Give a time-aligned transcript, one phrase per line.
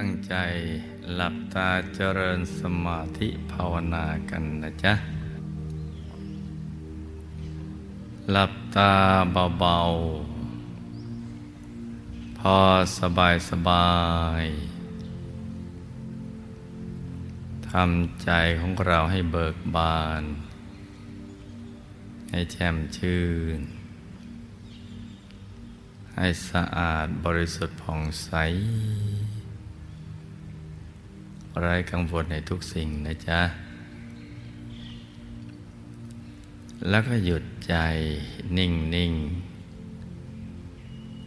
[0.00, 0.34] ตั้งใจ
[1.14, 4.94] หลับตาเจริญสมาธิภาวนากันนะจ๊ะ
[8.30, 8.92] หลับตา
[9.58, 12.58] เบาๆ พอ
[12.98, 13.94] สบายสบา
[14.42, 14.44] ย
[17.70, 20.22] ทำใจของเราให้เบิกบาน
[22.30, 23.24] ให้แช่มชื่
[23.58, 23.60] น
[26.16, 28.30] ให้สะอาดบริสุทธิ์ผ่องใส
[31.60, 33.40] ไร้กังวลในทุกสิ่งนะจ๊ะ
[36.88, 37.74] แล้วก็หยุดใจ
[38.58, 39.12] นิ่งนิ่ง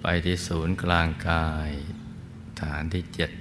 [0.01, 1.69] ไปที่ศูนย์กลางกาย
[2.61, 3.31] ฐานที่เจ็ด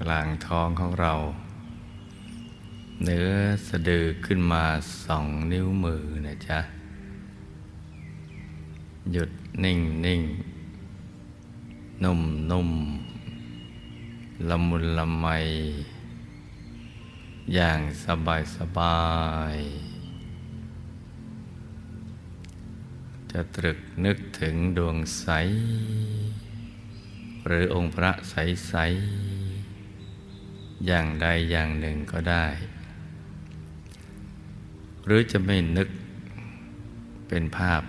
[0.00, 1.14] กลางท้องของเรา
[3.04, 3.30] เนื้อ
[3.68, 4.64] สะดือขึ้นมา
[5.04, 6.58] สองนิ้วมือนะจ๊ะ
[9.12, 9.30] หยุด
[9.64, 10.22] นิ่งนิ่ง
[12.04, 12.70] นุ่มนุ่ม
[14.48, 15.26] ละมุนละไม
[17.54, 19.02] อย่างสบายสบา
[19.54, 19.56] ย
[23.30, 25.26] จะตรึกนึกถึงดวงใส
[27.46, 28.34] หรือองค์พระใส
[28.68, 28.74] ใส
[30.86, 32.46] อย่างใดอย่างหนึ่งก็ได้
[35.04, 35.88] หรือจะไม่นึก
[37.28, 37.82] เป็นภาพ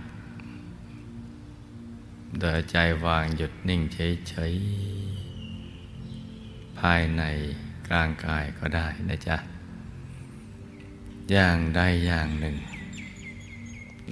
[2.40, 5.25] โดยใจวางหยุดนิ่งเฉยๆ
[6.80, 7.24] ภายใน
[7.88, 9.38] กลางกายก็ได้นะจ๊ะ
[11.32, 12.56] อย่างใดอย่างหนึ่ง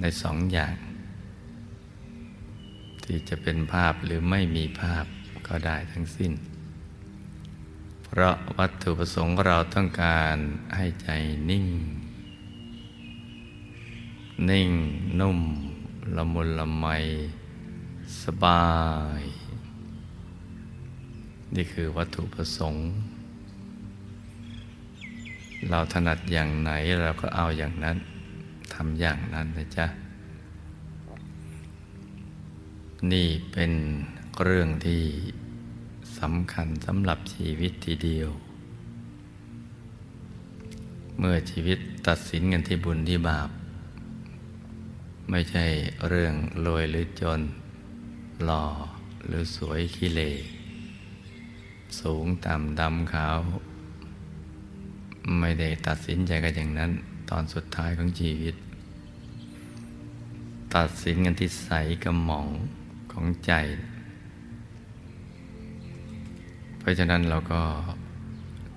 [0.00, 0.76] ในสองอย่าง
[3.04, 5.04] ที่จะเป็นภาพหรือไม่มีภาพ
[5.48, 6.32] ก็ได้ทั้งสิ้น
[8.04, 10.36] เพราะวัตถุประสงค์เราต้องการ
[10.76, 11.08] ให้ใจ
[11.50, 11.66] นิ่ง
[14.50, 14.70] นิ่ง
[15.20, 15.40] นุ่ม
[16.16, 16.86] ละมุนละไม
[18.22, 18.66] สบา
[19.20, 19.22] ย
[21.54, 22.84] นี่คือวัตถุประสงค์
[25.68, 26.70] เราถนัดอย่างไหน
[27.02, 27.96] เราก็เอาอย่างนั้น
[28.74, 29.86] ทำอย่างนั้นนะจ๊ะ
[33.12, 33.72] นี่เป็น
[34.42, 35.02] เรื่องที่
[36.20, 38.30] สำคัญสำหรับชีวิตทีเดียว
[41.18, 43.50] เมื่อชีวิตตัดสินกันที่บุญที่บาป
[45.30, 45.66] ไม่ใช่
[46.08, 46.34] เรื่อง
[46.66, 47.40] รวยหรือจน
[48.44, 48.64] หล่อ
[49.26, 50.22] หรือสวยขี้เล
[52.00, 53.36] สูงต่ำดำขาว
[55.40, 56.90] ไม่ได้ตัดสินใจกันอย่างนั้น
[57.30, 58.54] ตอนสุดท้ายของชีวิต
[60.76, 61.70] ตัดสินกันที่ใส
[62.04, 62.48] กระหม่อง
[63.12, 63.52] ของใจ
[66.78, 67.62] เพราะฉะนั้นเราก็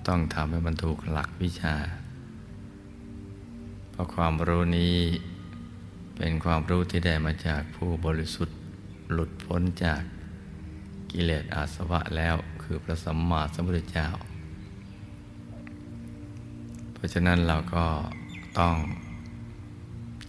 [0.08, 1.76] ต้องทำให้มันถูกหลักวิชา
[3.90, 4.96] เพราะความรู้นี้
[6.16, 8.58] เป็นความรู้ที่ได้มาจากผู้บริสุทธิ์
[9.12, 10.02] หลุดพ้นจาก
[11.12, 12.36] กิเลสอาสวะแล้ว
[12.70, 14.08] คือพระสัมมาสัมพุทธเจ้า
[16.92, 17.86] เพราะฉะนั้นเราก็
[18.58, 18.76] ต้อง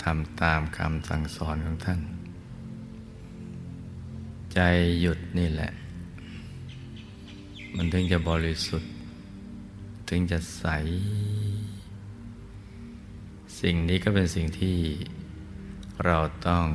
[0.03, 1.99] ทำตามคำสั่งสอนของท่าน
[4.53, 4.59] ใจ
[5.01, 5.71] หยุดนี่แหละ
[7.75, 8.91] มันถึงจะบริสุทธิ์
[10.09, 10.65] ถึงจะใส
[13.59, 14.77] สิ่งนี้ก็เป็นสิ่งที่
[16.05, 16.17] เรา
[16.47, 16.65] ต้อง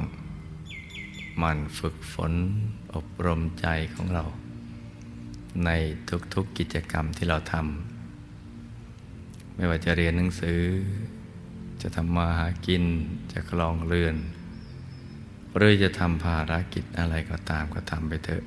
[1.43, 2.33] มันฝึกฝน
[2.95, 4.25] อบรมใจของเรา
[5.65, 5.71] ใน
[6.35, 10.61] ทุกๆกิจกรรมที่เราทำไม่ว่าจะเรียนหนังสือ
[11.83, 12.85] จะทำมาหากิน
[13.33, 14.17] จะคลองเรือน
[15.57, 18.45] หรือจะทำภารกิจอะไรก็ตามก็ทำไปเถอะ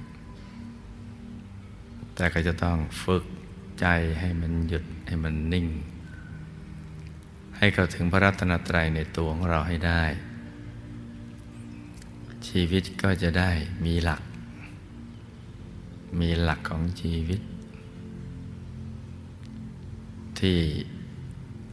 [2.16, 3.24] แต่ก็จะต้องฝึก
[3.80, 3.86] ใจ
[4.20, 5.68] ให้มันหยุดให้มันนิ่ง
[7.58, 10.04] ให้เข้าถึงพระรัตนตรัยในตัวของเราให้ได้
[12.48, 13.52] ชีวิตก็จะได้
[13.86, 14.22] มีหลัก
[16.20, 17.42] มีหลักของชีวิต
[20.40, 20.60] ที่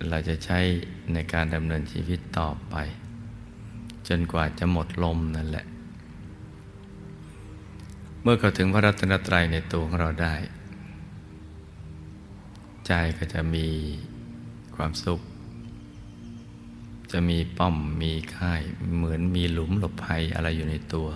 [0.08, 0.58] เราจะใช้
[1.12, 2.76] ในการดำเนินชีวิตต่อไป
[4.08, 5.66] จนกว่าจะหมดลมนั่นแหละ
[8.22, 10.34] เมื่อเข้าถึงพระรัตนตรัยในตัวของเราได้
[12.86, 13.66] ใจก็จะมี
[14.76, 15.20] ความสุข
[17.12, 18.62] จะมีป้อมมีค่าย
[18.96, 21.08] เหมือนมีหลุมหลบภัยอะไรอยู่ในตัว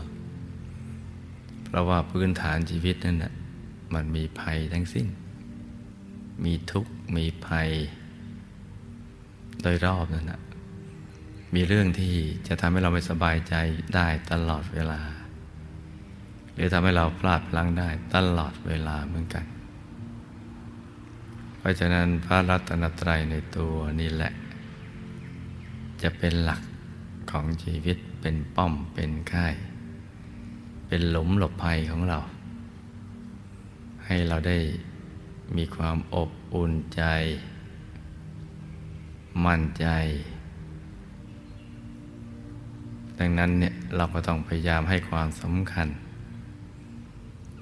[1.69, 3.33] เพราะว่าพื้นฐานชีวิตนั่นนะ
[3.95, 5.07] มันมีภัยทั้งสิ้น
[6.45, 7.69] มีทุกข์มีภัย
[9.63, 10.41] โดยรอบนั่นนะ
[11.55, 12.15] มีเรื่องที่
[12.49, 13.55] จะทำให้เราไม่สบายใจ
[13.95, 15.01] ได้ตลอดเวลา
[16.55, 19.45] หรือทำให้เราพลาดพลั้งได้ตลอดเวลาเหมือนกัน
[21.59, 24.33] เพราะฉะนั้นพระรัตนตรัยในตัวนี่แหละ
[26.03, 26.63] จะเป็นหลัก
[27.31, 29.55] ของชีวิตเป็นป้อมเป็นค่าย
[30.89, 32.19] เป็นหลุมหลบภัยของเรา
[34.05, 34.59] ให้เราได้
[35.57, 37.03] มีความอบอุ่นใจ
[39.47, 39.87] มั่นใจ
[43.19, 45.89] ดังนั้นเนี่ยเราก็ต้องพยายามให้ความสำคัญ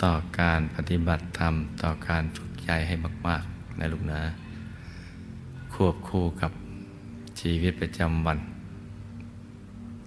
[0.03, 2.95] ต่อการปฏิบัติธรรม ต่อการฝึกใจให้
[3.27, 4.21] มากๆนะลูกนะ
[5.75, 6.53] ควบคู่กับ
[7.41, 8.39] ชีวิตประจำวัน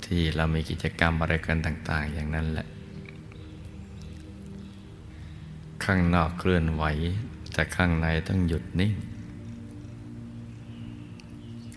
[0.06, 2.68] ที่เรามีกิจกรรมอะไรกันต่าง ๆ อย่างนั้นแหละ
[5.86, 6.84] ข้างนอกเคลื่อนไหว
[7.54, 8.94] แต่ข้างในต้องหยุดนิ่ง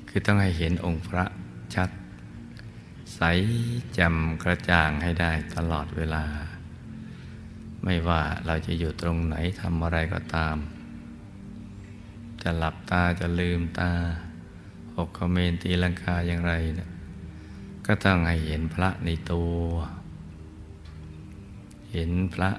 [0.09, 1.25] คือต้องให้เห็นองค์พระ
[1.75, 1.91] ชัด
[3.15, 3.21] ใส
[3.99, 6.25] จ่มกระจ่างให้ได้ตลอดเวลา
[7.85, 10.57] ไม่ว่าเราจะอยู่ตรงไหนทำอะไรก็ตาม
[12.43, 13.91] จะหลับตาจะลืมตา
[14.97, 16.91] หกคเมนตีลังกาอย่างไรเนะี่ย
[17.87, 19.55] ก็ต้องให้เห็นพระในตัว
[21.93, 22.51] เห็นพระ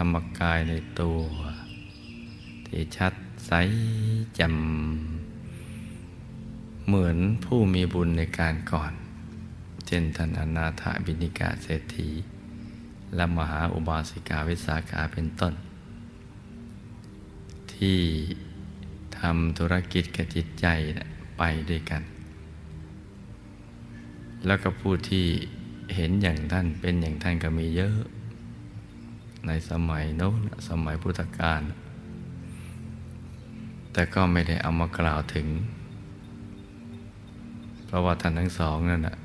[0.00, 1.20] ธรรมกายในตัว
[2.66, 3.14] ที่ชัด
[3.46, 3.52] ใส
[4.38, 4.48] จำ
[6.86, 8.92] เหมือนผู้มีบุญในการก่อน
[9.86, 12.08] เช่นท่านอนาถบินิกาเศรษฐี
[13.14, 15.54] และมหาอุบาสิกาวิสาขาเป็นต้น
[17.74, 17.98] ที่
[19.18, 20.66] ทำธุรกิจกับจิตใจ
[21.38, 22.02] ไปด้วยกัน
[24.46, 25.26] แล้วก็ผู้ที่
[25.94, 27.98] เห็นอย่างท่านเป็นอย่างท่านก็มีเยอะ
[29.46, 31.62] ในสมัยโน้นสมัยพุทธกาล
[33.92, 35.46] แต่ก็ไม่ได้เอามากล่าวถึง
[37.86, 39.16] เพราะว่าท่านทั้งสองนั่นแหะ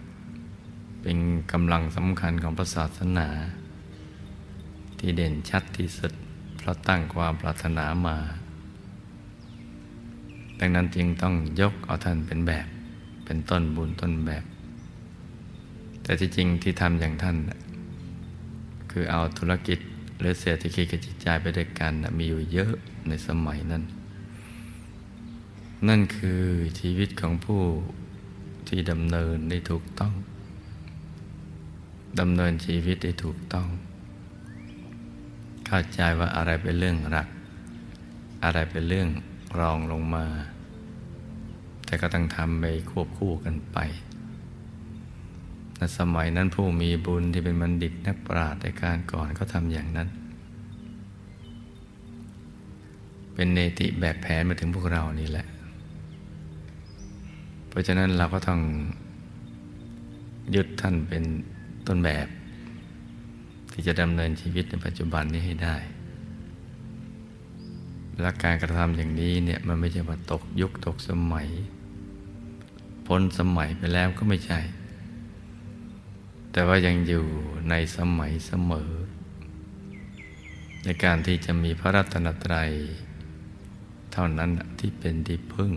[1.02, 1.18] เป็น
[1.52, 3.28] กำลังสำคัญของพระศาสนา
[5.00, 6.12] ที่เด่นชัดที่สุด
[6.58, 8.18] เพราะตั้งความปรารถนามา
[10.60, 12.68] ดังนั้นจึงต้องยกเอาท่านเป็นแบบ
[13.26, 14.46] เป็นต้นบุญต้นแบบ
[16.04, 17.38] แต่ที่จริงที่ทำอย่างท่าน
[18.92, 19.80] คือเอาธุรกิจ
[20.24, 22.74] หรือเศรษฐกิจกับจิตใจไปด้วยกันมีอยู่เยอะ
[23.08, 23.84] ในสมัยนั้น
[25.88, 26.44] นั่นคือ
[26.80, 27.64] ชีวิตของผู้
[28.68, 30.14] ที่ดำเนินได้ถูกต้อง
[32.20, 33.68] ดำเนินชีวิตได้ถูกต้อง
[35.68, 37.28] เข้าใจว่าอะไรเป็นเรื่องรัก
[38.44, 39.10] อะไรเป็นเรื่อง
[39.60, 40.26] รองลงมา
[41.86, 43.78] แต่ก็ต้องทำไปควบคู่กันไป
[45.98, 50.08] สมัยนั้นผู้มีบุญที่เป็นบัณฑิตนักปราชญ์ในการก่อนก็ทำอย่างนั้น
[53.34, 55.48] เป็นเนติแบบแผนมาถึงพวกเรานี่แหละ
[57.70, 58.62] เพราะฉะนั้นเราก็ต้อง
[60.56, 61.24] ยึดท่านเป็น
[61.88, 62.28] ต้นแบบ
[63.72, 65.76] ที่จะดำเนินชีวิตในปัจจุบันนี้ให้ได้
[68.22, 71.48] และการกระทำอย่างนี้เนี่ยมันไม่ใช่ว่าตกยุคตกสมัย
[73.08, 74.60] พ้นสมัยไปแล้วก็ไม่ใช่
[76.56, 77.26] แต่ว่ายังอยู่
[77.70, 78.92] ในสมัยเสมอ
[80.84, 82.72] ในการที่จะมีพระรัตนตรัย
[84.14, 85.72] เท่านั้นที่เป็นที่พึ่ง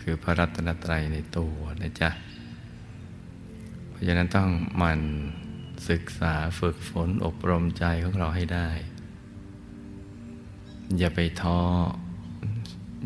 [0.00, 2.10] คือพระรัตนตรัยในตัวนะจ๊ะ
[3.88, 5.00] เพราะฉะนั้นต้องมัน
[5.90, 8.68] ศึกษาฝึกฝนอบรมใจของเราให้ได้
[10.98, 11.60] อย่าไปท้อ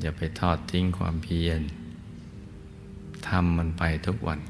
[0.00, 1.60] อย่าไปทอดทิ้งความเพียร
[3.28, 4.40] ทำมันไปทุกวัน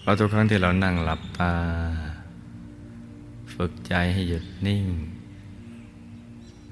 [0.00, 1.54] เพราะทุกครั้งที่เรานั่งหลับตา
[3.54, 4.86] ฝึกใจให้หยุดนิ่ง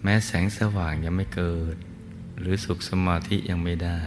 [0.03, 1.77] แม้แสงสว่างยังไม่เกิด
[2.39, 4.01] หรือสุขสมาธิยังไม่ได้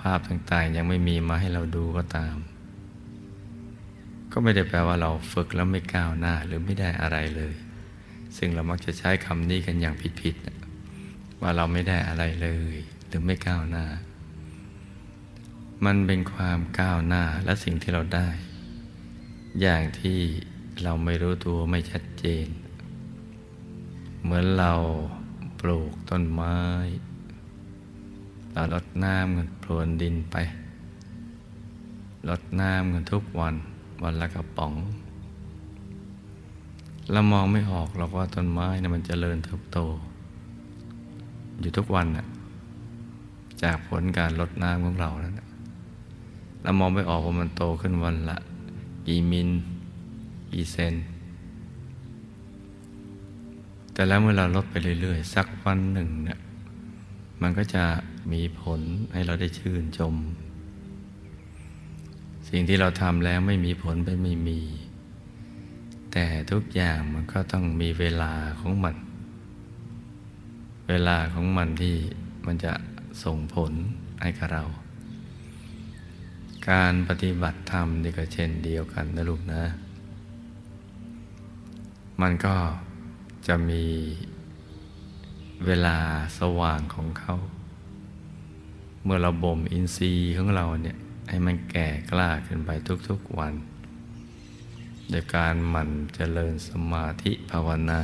[0.00, 2.36] ภาพต่างๆยังไม่มีมาให้เราดูก็ตาม
[4.32, 7.54] ก็ไม่ได้แปลว่าเราฝึกแล้วไม่ก้าวหน้าหรือไม่ได้อะไรเลย
[8.36, 12.74] ซึ่งเรามักจะใช้คำนี้กันอย่างผิดๆว่าเราไม่ได้อะไรเลย
[13.06, 13.86] หรือไม่ก้าวหน้า
[15.86, 18.28] มันเป็นความก้าวหน้าและสิ่งที่เราได้
[19.60, 20.18] อย่างที่
[20.82, 22.46] เราไม่รู้ตัวไม่ชัดเจน
[24.22, 24.72] เหมือนเรา
[25.60, 26.56] ปลูกต้นไม้
[28.52, 30.36] เราลดน้ำเงินพรวนดินไป
[32.28, 33.54] ลดน้ำเงินทุกวัน
[34.02, 34.72] วันละกระป๋อง
[37.12, 39.78] เรามองไม่ออกหรอกว่าต้นไม้นะมันจเจริญเติบโต
[41.60, 42.26] อยู่ทุกวันนะ
[43.62, 45.49] จากผลการลดน้ำของเราแล้วนะ
[46.62, 48.38] เรามองไม่ออกว่ามันโตขึ้นวันละ
[49.06, 49.48] กี่มิล
[50.52, 50.94] กี่เซน
[53.92, 56.40] แต่แล้วเมื่อเราลดไปเรื่อยๆ สักวันหนึ่งเนี่ย
[57.42, 57.84] มันก็จะ
[58.32, 58.80] มีผล
[59.12, 60.14] ให้เราได้ชื่นชม
[62.48, 64.60] สิ่งที่เราทำแล้วไม่มีผลเป็นไม่มี
[66.12, 68.96] แต่ทุกอย่างมันก็ต้องมีเวลาของมัน
[70.88, 71.96] เวลาของมันที่
[72.46, 72.72] มันจะ
[73.24, 73.72] ส่งผล
[74.20, 74.64] ให้กับเรา
[76.68, 79.62] การปฏิบัติธรรมนี่ก็เช่นเดียวกันนะลูกนะ
[82.20, 82.56] มันก็
[83.46, 83.84] จะมี
[85.66, 85.96] เวลา
[86.38, 87.34] สว่างของเขา
[89.04, 90.96] เมื่อเราบ่มอินทรีย์ของเราเนี่ย
[91.28, 92.70] ให้มันแก่กล้าขึ้นไป
[93.08, 93.54] ทุกๆวัน
[95.08, 98.02] โดยการหมั่นเจริญสมาธิภาวนา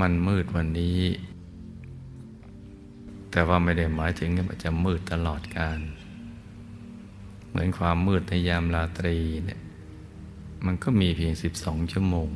[0.00, 1.00] มันมืดวันนี้
[3.30, 5.80] แต่ว่าไม่ได้หมายถึงว่าจะมืดตลอดการ
[7.52, 9.60] เหมือนความมืดในยามราตรีเนี่ย
[10.66, 12.28] มันก็มีเพียงสิบสองชั่วโมง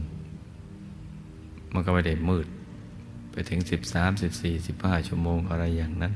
[1.73, 2.47] มันก็ไม่ได้มืด
[3.33, 6.15] ไปถึงสิบสามสิบสี่สิบห้าชั่วโมงอะไรอย่างนั้น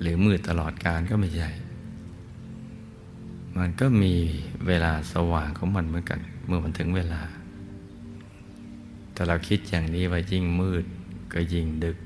[0.00, 1.50] หรือมืดตลอดการก็ไม่ใช่
[3.58, 4.14] มันก็มี
[4.66, 7.22] เวลาสว่างของมันเหมือนกัน เมื่อมันถึงเวลา
[9.12, 10.84] แต่เราคิดอย่างนี้ว่ายิ่งมืด
[11.34, 11.98] ก็ยิ่งดึก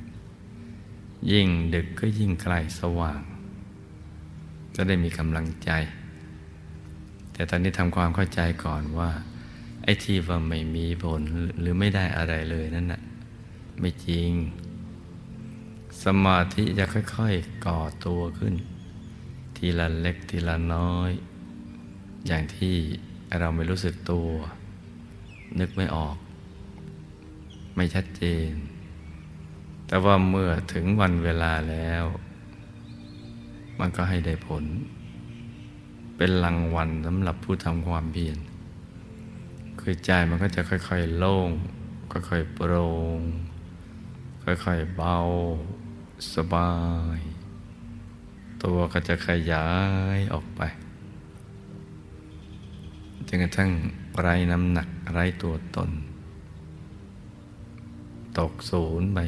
[1.33, 3.23] ยิ่งดึกก็ยิ่งใกล้สว่าง
[4.75, 5.71] จะได้มีกำลังใจ
[7.33, 9.11] แต่ตอนนี้ทำความเข้าใจก่อนว่า
[9.85, 11.23] ไอ้ที่ว่าไม่มีผล
[11.61, 13.01] หรือไม่ได้อะไรเลยนั่นน่ะ
[13.81, 14.31] ไม่จริง
[16.05, 18.55] สมาธิจะค่อยๆก่อตัวขึ้น
[19.57, 21.11] ทีละเล็กทีละน้อย
[22.27, 22.77] อย่างที่
[23.39, 24.31] เราไม่รู้สึกตัว
[25.59, 26.17] นึกไม่ออก
[27.77, 28.53] ไม่ชัดเจน
[29.87, 32.05] แต่ว่าเมื่อถึงวันเวลาแล้ว
[33.81, 34.65] มันก็ให้ได้ผล
[36.17, 38.39] เป็นรางวัลสำหรับผู้ทำความเพียร
[39.81, 41.51] คือใจมันก็จะค่อยๆโล่ง
[42.13, 42.87] ค่อยๆโปร่
[43.19, 43.21] ง
[44.45, 45.17] ค่อยๆเบา
[46.35, 46.73] สบา
[47.19, 47.21] ย
[48.63, 49.67] ตัวก็จะขยา
[50.17, 50.61] ยออกไป
[53.27, 53.71] จนกระทั่ง
[54.19, 55.91] ไร้น้ำหนักไร้ตัวตน
[58.39, 59.19] ตกศูนย์ไป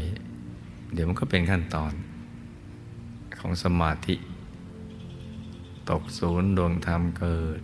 [0.92, 1.92] เดี๋ยวมันก็เป็นขั้นตอน
[3.38, 4.14] ของสมาธิ
[5.90, 7.60] ตกศูนย์ดวงธรรมเกิด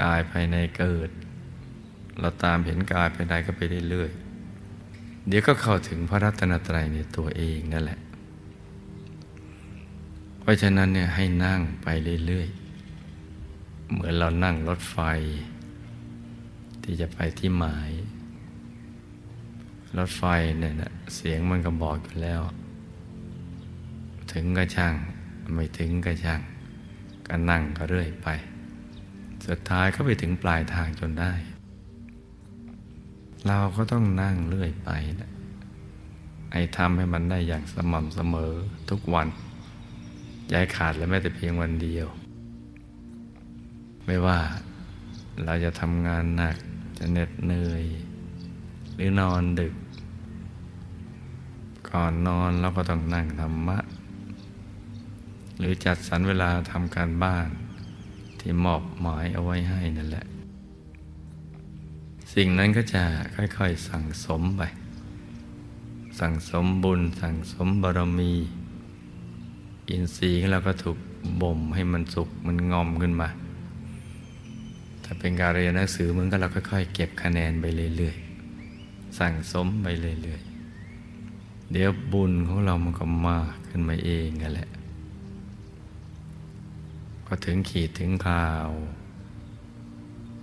[0.00, 1.10] กายภายในเกิด
[2.18, 8.00] เราตามเห็นกายภายในก็ไปเรื่อยๆเดี๋ยวก็เข้าถึงพระรัตนตรัยในตัวเองนั่นแหละ
[10.40, 11.86] เพราะฉะนั้นเนี่ยให้นั่งไป
[12.26, 12.48] เรื่อย
[13.90, 14.98] เหมือนเรานั่งรถไฟ
[16.82, 17.90] ที่จะไปที่หมาย
[19.96, 20.22] รถไฟ
[20.60, 22.42] เนี่ยนะเสียงมันก็บอกอยู่แล้ว
[24.32, 24.94] ถึงก็ช่าง
[25.54, 26.40] ไม่ถึงก็ช่าง
[27.30, 28.28] ก็นั่งก็เรื่อยไป
[29.46, 31.32] สุดท้ายก็ไปถึงปลายทางจนได้
[33.46, 35.30] เราก็ต้องนั่งเรื่อยไปนะ
[36.52, 38.52] ไอ้ทำให้มันได้อย่างสม่ำเสมอ
[38.90, 39.28] ทุกวัน
[40.52, 42.06] ย้ายขาดและแม้แต่เพียงวันเดียว
[44.06, 44.38] ไม่ว่า
[45.44, 46.56] เราจะทำงานหนัก
[46.98, 47.84] จะเหน็ดเหนื่อย
[48.94, 49.74] หรือนอนดึก
[51.90, 53.78] ก่อนนอนเราก็ต้องนั่งธรรมะ
[55.60, 57.48] หรือจัดสรรเวลาทำการบ้าน
[58.40, 60.26] ที่มอบหมายเอาไว้ให้นั่นแหละ
[62.34, 63.02] สิ่งนั้นก็จะ
[63.36, 64.62] ค่อยๆสั่งสมไป
[66.20, 68.32] สั่งสมบุญ สั่งสมบารมี
[69.90, 70.98] อินทรีย์ของเราก็ถูก
[71.40, 73.28] บ่มให้มันสุกมันงอมขึ้นมา
[75.04, 77.64] ถ้าเป็นการเรียนหนังสือมันก็เราค่อยๆเก็บคะแนนไป
[77.96, 84.69] เรื่อยๆ สั่งสมไปเรื่อยๆ เดี๋ยวบุญของเรามันก็มากขึ้นมาเองกันแหละ
[87.32, 88.68] อถึงขีดถึงคราว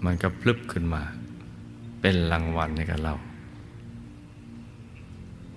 [0.05, 1.03] มันก็พลึบขึ้นมา
[2.01, 3.15] เป็นรางวัลในกับเรา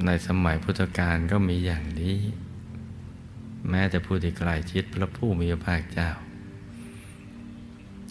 [0.07, 2.17] ในสมัยพุทธกาลก็มีอย่างนี้
[3.69, 6.11] แม้แต่ผู้ที่ใกล้ชิดพระผู้มีพระภาคเจ้า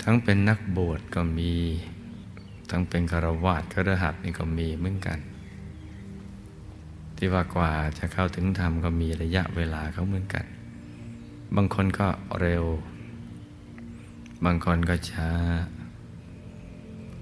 [0.03, 1.53] ทั้งเป็นนักบวชก็มี
[2.69, 5.19] ทั้งเป็นคารวาสครหัสนี่ก็มีเหมือนกัน
[7.15, 10.45] ที่ว่ากว่าจะเข้าถึงธรรมก็มีระยะเวลาเขาเหมือนกัน
[11.55, 12.07] บางคนก็
[12.41, 12.63] เร็ว
[14.43, 15.31] บางคนก็ช้า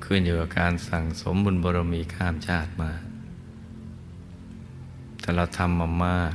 [0.03, 2.91] ขึ้นอยู่กับการสั่งสมบุญบารมีข้ามชาติมา
[5.19, 6.33] แต่เราทำมามาก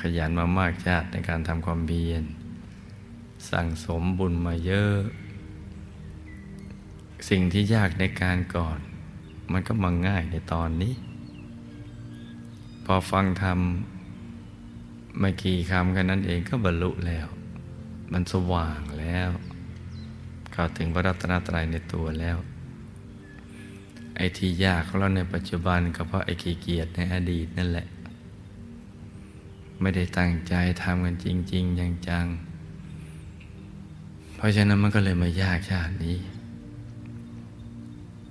[0.00, 2.24] ขยันมามากชาติในการทำความเบียน
[3.50, 4.98] สั่งสมบุญมาเยอะ
[7.28, 8.78] สิ่งที่ยากในการก่อน
[9.52, 10.94] มันก็มาง่ายในตอนนี้
[12.84, 13.58] พอฟังธรรม
[15.18, 17.26] ไม่กี่คำกันนั้นเองก็บรรลุแล้ว
[18.12, 19.30] มันสว่างแล้ว
[20.60, 22.36] เข้าถึงพระรัตนตรัยในตัวแล้ว
[24.16, 27.86] ไอ้ที่ยากของเราในปัจจุบันก็เพราะไอ้ขี้เกียจในอดีตนั่นแหละ
[29.80, 32.26] ไม่ได้ตั้งใจทำกันจริงๆอย่างจัง
[34.36, 36.18] เพราะฉะนั้นมันก็เลยมายากชาตินี้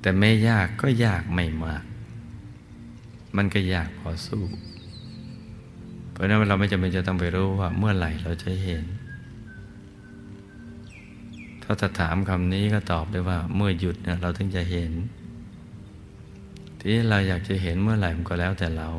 [0.02, 1.84] แต่ไม่ยากก็ยากไม่มาก
[3.36, 4.44] มันก็ยากพอสู้
[6.12, 8.86] เพราะนั้นเราไม่จำเป็นจะต้องไปรู้ว่าเมื่อไหร่เราจะเห็น
[11.70, 14.92] ถ้าจะถามคำนี้ก็ตอบได้ว่าเมื่อหยุดเนี่ยเราถึงจะเห็น
[16.80, 18.90] ทีนี้เราอยากจะเห็นเมื่อไหร่มันก็แล้วแต่เรา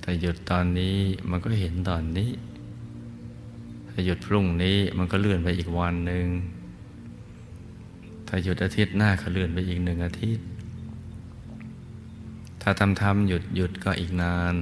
[0.00, 0.96] แต่หยุดตอนนี้
[1.30, 2.30] มันก็เห็นตอนนี้
[3.90, 6.26] ถ้าหยุดพรุ่งนี้มันก็เลื่อนไปอีกวันหนึ่ง
[8.28, 10.46] ถ้าหยุดอาทิตย์หน้าก็เลื่อนไปอีกหนึ่งอาทิตย์
[12.62, 14.54] ถ้าทำทำหยุดหยุดก็อีกนาน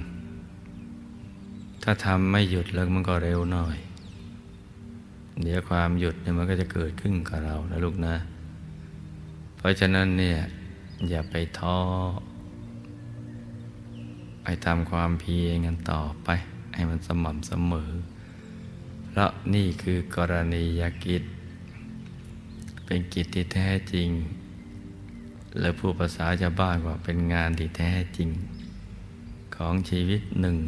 [1.82, 3.76] ถ้าทำไม่หยุดแล้วมันก็เร็วหน่อย
[5.40, 8.16] เดี๋ยวความหยุดเนี่ยมันก็จะเกิดขึ้นกับเรานะลูกนะ
[9.56, 10.38] เพราะฉะนั้นเนี่ย
[11.08, 11.78] อย่าไปท้อ
[14.42, 16.28] ไปทำความเพียรกันต่อไป
[16.74, 17.90] ให้มันสม่ำเสมอ
[19.08, 21.22] เพราะนี่คือกรณียกิจ
[22.84, 24.08] เป็นกิจที่แท้จริง
[25.60, 28.28] และผู้ภาษาชาวบ้านว่าเป็นงานที่แท้จริง
[29.56, 30.58] ของชีวิตหนึ่ง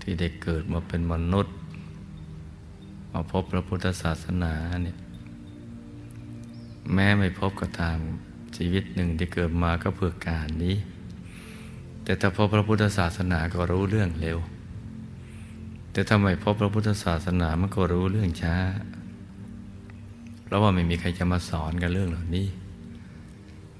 [0.00, 1.54] ที่ได้เกิดมาเป็นมนุษย์
[3.12, 4.98] มาพบพระพุทธศาสนาเนี่ย
[6.94, 7.98] แม้ไม่พบก็ตาม
[8.56, 10.76] ชีวิตหนึ่งที่เกิดมาก็เพื่อการนี้
[12.04, 14.38] แต่ถ้าพบพระพุทธศาสนาก็รู้เรื่องเร็ว
[15.92, 18.56] แต่ถ้าไมพบพระพุทธศาสนามันก็รู้เรื่องช้า
[20.44, 22.46] เพราะว่าไม่มีใครจะมาสอนกันเรื่องเหล่านี้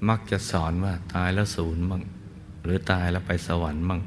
[0.09, 2.01] มักจะสอนว่าตายแล้วศูนย์บ้าง
[2.63, 4.01] หรือตายแล้วไปสวรรค์บ้าง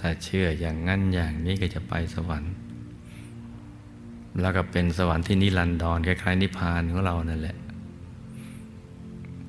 [0.00, 2.52] ถ้าเชื่ออย่างงั้นอย่างนี้ก็จะไปสวรรค์
[4.40, 7.56] แล้วก็เป็นสวรรค์ที่นิรันดรคล้ายๆนิพพานของเรานั่นแหละ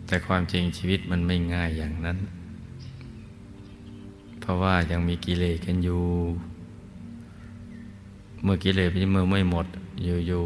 [0.07, 2.17] แต่ความจริงชีวิตมันไม่ง่ายอย่างนั้น
[4.39, 6.03] เพราะว่ายังมีกิเลสกันอยู่
[8.43, 9.67] เมื่อกิเลสเมื่อไม่หมด
[10.03, 10.45] อยู่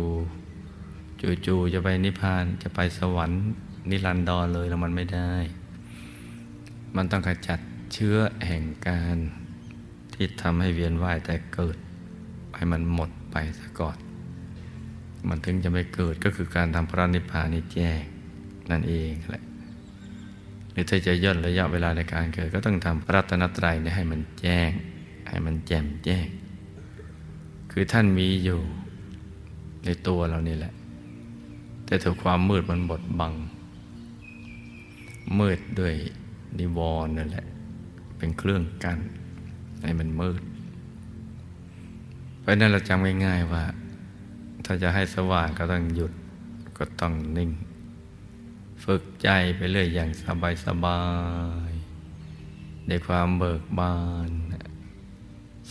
[1.21, 3.41] ๆจู่ๆจะไปนิพพานจะไปสวรรค์
[3.89, 5.31] นิรันดรเลยแล้วมันไม่ได้
[6.95, 7.59] มันต้องขจัด
[7.93, 9.17] เชื้อแห่งการ
[10.13, 11.77] ที่ทำให้เวียนว่ายแต่เกิด
[12.55, 13.97] ให้มันหมดไปซะก่อน
[15.27, 18.01] มันถึงจะไม่เกิดก็คือการทำพระนิพพานนี่แจ้ง
[18.71, 19.43] นั่นเองแหละ
[20.71, 24.69] หรือถ้าจะย่นระยะเวลาในการเกิด ก็ต้องทำพระรัตนตรัยนี่ให้มันแจ้ง
[25.29, 26.27] ให้มันแจ่มแจ้ง
[27.71, 28.59] คือท่านมีอยู่
[29.85, 30.73] ในตัวเรานี่แหละ
[31.85, 33.33] แต่ถูกความมืดมันบดบัง
[35.39, 35.93] มืดด้วย
[36.59, 37.45] นิวรณ์นั่นแหละ
[38.17, 38.99] เป็นเครื่องกั้น
[39.83, 40.41] ให้มันมืด
[42.39, 43.63] เพราะนั้นเราจำง่ายๆว่า
[44.71, 46.11] ถ้าจะให้สว่างก็ต้องหยุด
[46.77, 47.51] ก็ต้องนิ่ง
[48.83, 51.01] ฝึกใจไปเรื่อยอย่างสบายสบา
[51.69, 51.71] ย
[52.87, 54.29] ในความเบิกบาน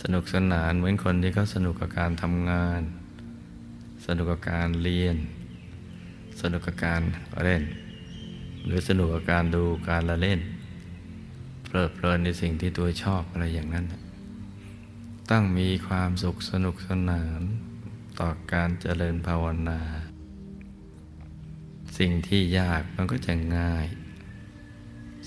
[0.01, 2.81] สนุกสนานเหมือนคนที่เขาสนุกกับการทำงาน
[4.05, 5.15] สนุกกับการเรียน
[6.41, 7.01] สนุกกับการ
[7.43, 7.63] เล่น
[8.65, 10.39] หรือสนุกกับการดูการละเล่น
[11.63, 13.85] เพลิดเพลินในสิ่งที่ตัวชอบอะไรอย่างนั้น
[15.31, 17.43] ต้องมีความสุขสนุกสนาน
[18.19, 19.79] ต่อการเจริญภาวนา
[21.97, 23.87] สิ่งที่ยากมันก็จะง่าย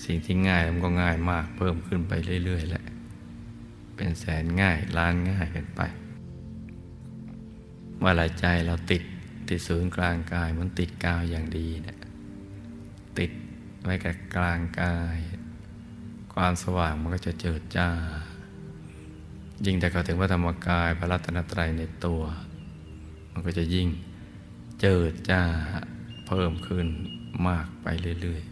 [0.05, 2.13] สิ่งที่ง่ายมันก็ง่ายมากเพิ่มขึ้นไป
[2.45, 2.85] เรื่อย ๆ แหละ
[3.97, 5.81] เป็นแสนง่ายล้านง่ายกันไป
[7.99, 9.03] เมื่อไรใจเราติด
[9.49, 11.99] ติดศูนย์กลางกายมันติดกาวอย่างดีเนี่ย
[13.19, 13.31] ติด
[13.83, 15.19] ไว้กับกลางกาย
[16.35, 17.89] ความสว่างมันก็จะเจิดจ้า
[19.65, 22.23] ยิ่งแต่เขาถึงว่าธรรมกายพระรัตนตรัยในตัว
[23.33, 23.89] มันก็จะยิ่ง
[24.81, 25.43] เจิดจ้า
[26.33, 26.87] พิ่มขึ้น
[27.49, 27.87] มากไป
[28.21, 28.43] เรื่อย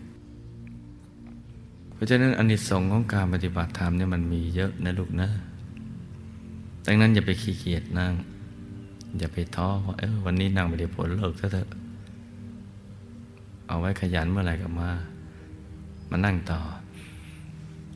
[0.76, 5.28] ๆ เพราะฉะนั้นอนิสงส์ของการปฏิบัติธรรมเนี่ยมันมีเยอะนะลูกนะ
[6.86, 8.12] ดังนั้นอย่าไปขี้เกียจนั่ง
[9.18, 11.68] อย่าไปท้อว่าเออวันนี้นั่งไม่ได้ผลเลิกซะเถอะ
[13.68, 14.90] เอาไว้ขยันเมื่อไหร่ก็มา
[16.10, 16.60] มานั่งต่อ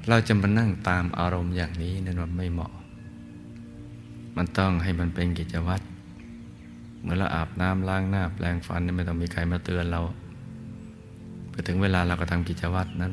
[0.09, 2.73] เราจะมานั่งตามอารมณ์อย่างนี้นั่นมันไม่เหมาะ
[4.37, 5.85] มันต้องให้มันเป็นกิจวัตร
[7.05, 10.01] เมื่อเราอาบน้ำล้างหน้า แปลงฟันนี่ไม่ต้องมีใครมาเตือนเรา
[11.51, 13.13] ไปถึงเวลาเราก็ทำกิจวัตรนั้น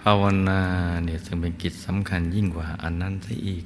[0.00, 0.60] ภาวนา
[1.04, 3.64] เนี่ยซึ่งเป็นกิจสำคัญยิ่งกว่าอันนั้นซะอีก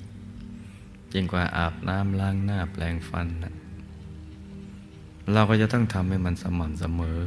[1.14, 3.54] ยิ่งกว่าอาบน้ำล้างหน้าแปลงฟันนะ
[5.32, 7.20] เราก็จะต้องทำให้มันสม่ำเสมอ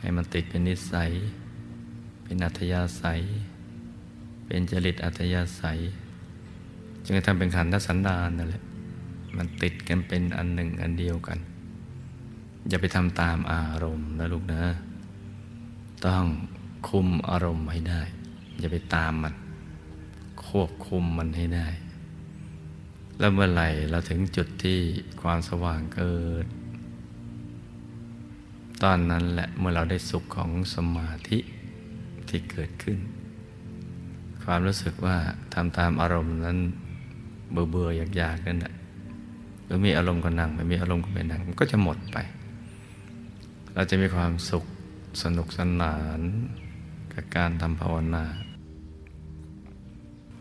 [0.00, 1.10] ให้มันติดเป็นนิสัย
[2.22, 3.20] เป็นอัธยาศัย
[4.46, 5.78] เป็นจริตอัธยาศัย
[7.04, 8.62] จึงจะทำเป็นขันธสันดานนั่นแหละ
[9.36, 11.38] มันติดกันเป็นอันหนึ่งอันเดียวกัน
[12.68, 14.62] อย่าไปทำตามอารมณ์นะลูกนะ
[16.06, 16.24] ต้อง
[16.88, 18.02] คุมอารมณ์ให้ได้
[18.58, 19.34] อย่าไปตามมัน
[20.46, 21.68] ควบคุมมันให้ได้
[23.18, 24.78] แล้วเมื่อไหร่เราถึงจุดที่
[25.22, 26.46] ความสว่างเกิด
[28.82, 31.38] ตอนนั้นแหละเมื่อเราได้สุขของสมาธิ
[32.28, 32.98] ที่เกิดขึ้น
[34.44, 35.16] ความรู้สึกว่า
[35.54, 36.58] ทำตามอารมณ์นั้น
[37.52, 38.74] เบื่อเบื่ออยากๆนั่นแหละ
[39.72, 42.16] รือมีอารมณ์ก็นั่งไม่มีอารมณ์ก็ไม่นั่งมันก็จะหมดไป
[43.74, 44.64] เราจะมีความสุข
[45.22, 46.20] สนุกสนาน
[47.12, 48.24] กับการทำภาวนา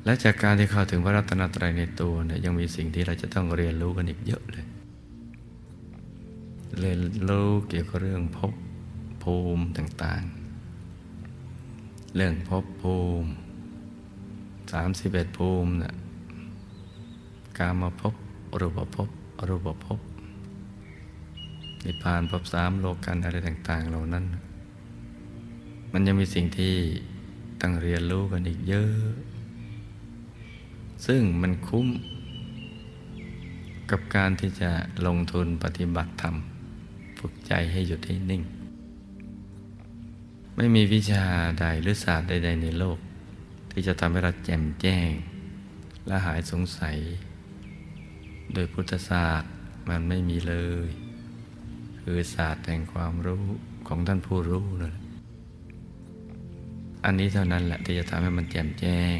[0.05, 4.65] และจากการที่เข้าถึงพระรัตนตรัยในตัวเนี่ยยังมีสิ่งที่เราจะต้องเรียนรู้กันอีกเยอะเลย
[6.79, 8.53] เรียนรู้เกี่ยวกับเรื่องภพ
[9.23, 13.29] ภูมิต่างๆ เรื่องภพภูมิ
[14.73, 15.93] สามสิบเอ็ดภูมินะ่ะ
[17.57, 18.13] การมาพบ
[18.59, 19.09] รูปภพ
[19.47, 19.99] รูปภพ
[21.85, 24.25] นิพพานภพสามโลกันอะไรต่าง ๆ เหล่านั้น
[25.91, 26.73] มันยังมีสิ่งที่
[27.61, 28.93] ต้องเรียนรู้กันอีกเยอะ
[31.05, 31.87] ซึ่งมันคุ้ม
[33.91, 34.71] กับการที่จะ
[35.07, 36.35] ลงทุนปฏิบัติธรรม
[37.19, 38.43] ฝึกใจให้หยุดให้นิ่ง
[40.55, 41.25] ไม่มีวิชา
[41.59, 42.97] ใดหรือศาสตร์ใด ๆ ในโลก
[43.71, 45.09] ที่จะทำให้เราแจ่มแจ้ง
[46.07, 46.97] และหายสงสัย
[48.53, 49.51] โดยพุทธศาสตร์
[49.89, 50.55] มันไม่มีเล
[50.87, 50.89] ย
[52.01, 53.43] คือศาสตร์แห่งความรู้
[53.87, 55.03] ของท่านผู้รู้นั่นแหละ
[57.05, 59.17] อันนี้เท่านั้นแหละที่จะทำให้มันแจ่มแจ้ง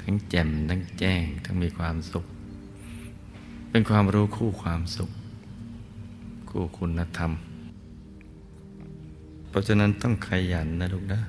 [0.00, 2.24] ทั้งแจ่มทั้งแจ้ง ทั้งมีความสุข
[3.70, 5.10] เป็นความรู้คู่ความสุข
[6.50, 7.32] คู่คุณธรรม
[9.48, 11.20] เพราะฉะนั้นต้องขยันนะลูกนะ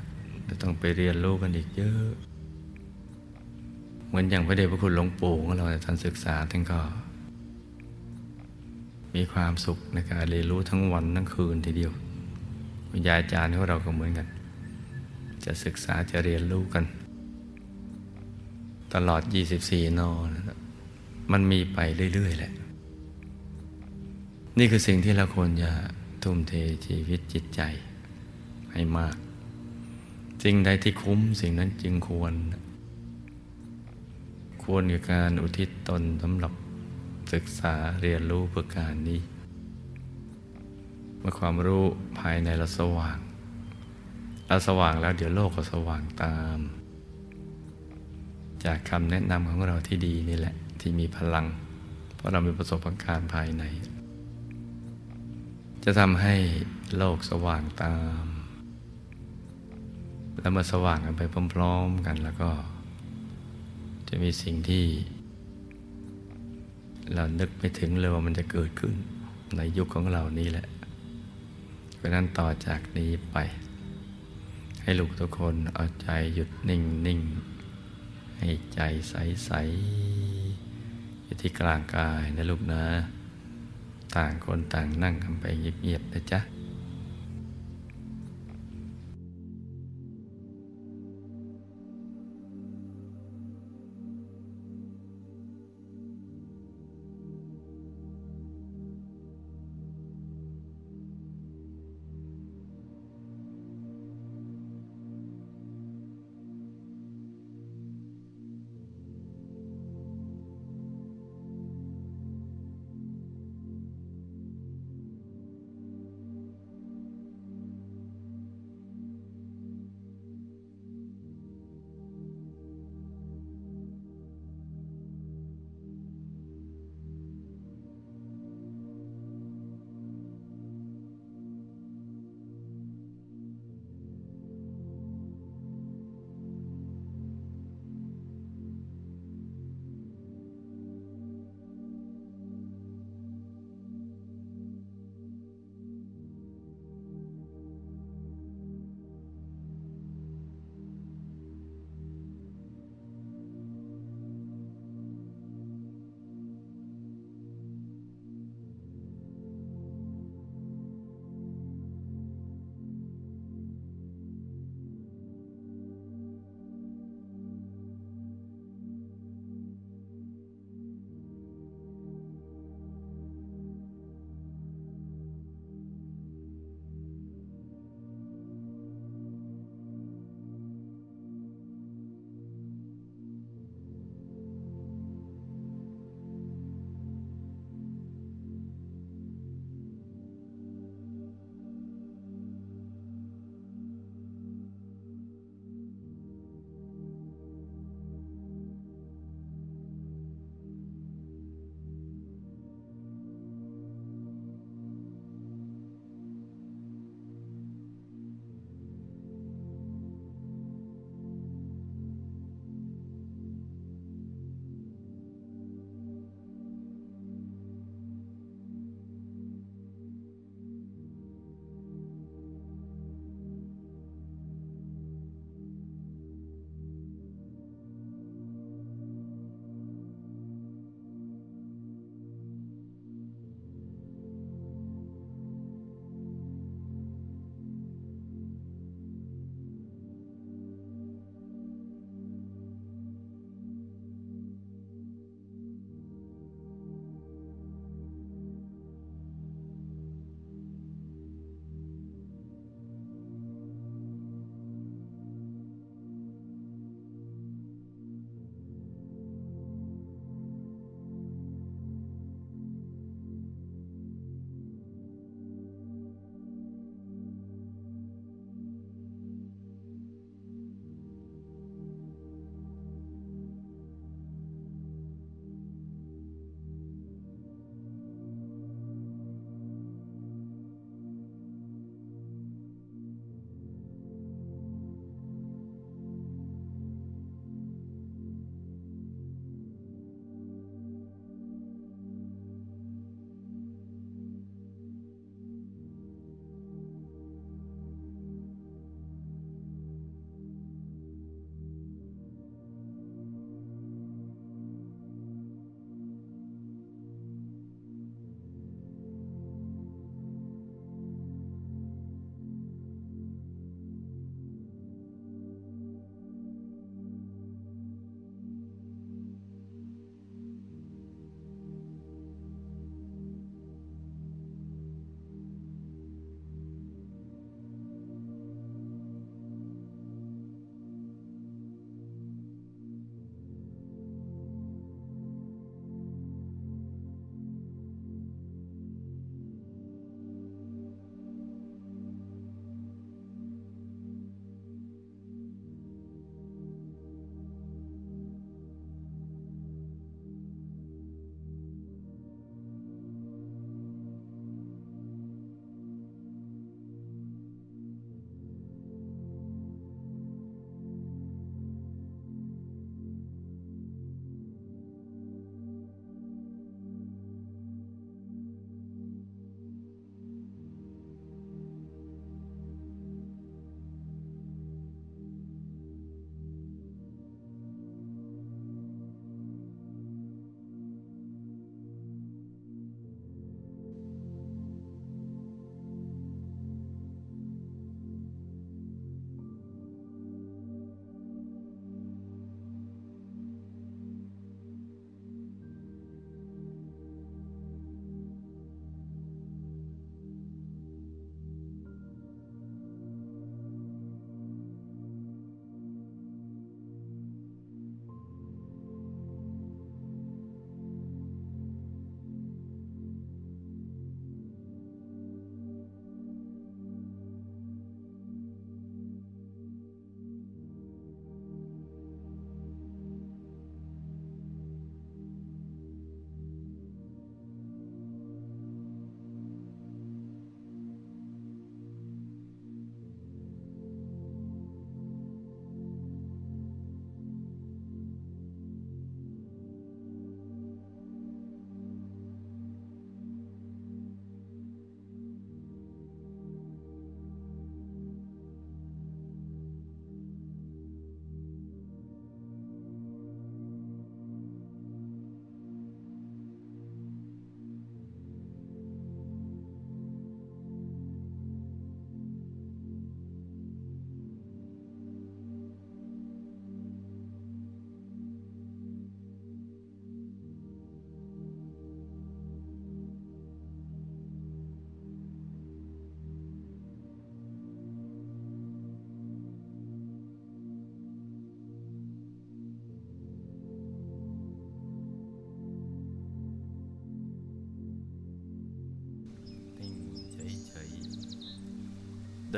[0.61, 2.11] ต้องไปเรียนรู้กันอีกเยอะ
[4.07, 6.79] เหมือนอย่างพระเดชพระคุณหลวงปู่ของเราท่านศึกษาท่านก็
[9.15, 11.91] มีความสุขในการเรียนรู้ทั้งวันทั้งคืนทีเดียว
[12.89, 14.27] คุณยายอาจารย์ของเราก็เหมือนกัน
[15.45, 16.83] จะศึกษาจะเรียนรู้กัน
[18.93, 19.21] ตลอด
[19.65, 20.29] 24 นอน
[21.31, 21.79] มันมีไป
[22.13, 22.53] เรื่อย ๆ แหละ
[24.57, 25.69] นี่คือสิ่งที่เราควรจะ
[26.23, 26.53] ทุ่มเท
[26.85, 27.61] ชีวิตจิตใจ
[28.71, 29.15] ให้มาก
[30.43, 32.33] สิ่งใดที่คุ้มสิ่งนั้นจึงควร
[34.63, 36.53] ควรกับการอุทิศตนสำหรับ
[37.33, 39.19] ศึกษาเรียนรู้เพื่อการนี้
[41.19, 41.83] เมื่อความรู้
[42.19, 43.17] ภายในเราสว่าง
[44.47, 46.59] เราสว่างแล้วเดี๋ยวโลกก็สว่างตาม
[48.65, 51.45] จากคำแนะนำของเราที่ดีนี่แหละ ที่มีพลัง
[52.15, 53.63] เพราะเรามีประสบการณ์ภายใน
[55.83, 56.35] จะทำให้
[56.97, 58.25] โลกสว่างตาม
[60.39, 61.21] แล้วเมื่อสว่างกันไป
[61.53, 62.51] พร้อม ๆ กันแล้วก็
[64.09, 64.85] จะมีสิ่งที่
[67.15, 68.95] เรานึกไม่ถึงเลยว่ามันจะเกิดขึ้น
[69.57, 70.67] ในยุคของเรานี้แหละ
[71.95, 73.37] เพราะนั้นต่อจากนี้ไป
[74.81, 77.19] ให้ลูกทุกคนเอาใจหยุดนิ่งนิ่ง
[78.39, 79.13] ให้ใจใส
[79.45, 79.51] ใส
[81.23, 82.83] อยู่ที่กลางกายนะลูกนะ
[84.15, 86.39] ต่างคนต่างนั่งกันไปเงียบๆนะจ๊ะ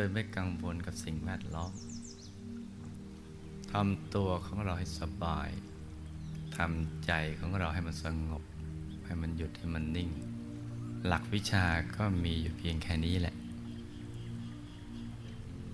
[0.05, 1.73] ยไม่กังวลกับสิ่งแวดล้อม
[3.71, 5.49] ทำตัวของเราให้สบาย
[6.57, 8.43] ทำใจของเราให้มันสงบ
[9.05, 10.09] ให้มันหยุดให้มันนิ่ง
[11.05, 11.65] หลักวิชา
[11.95, 13.35] ก็มีอยู่เพียงแค่นี้แหละ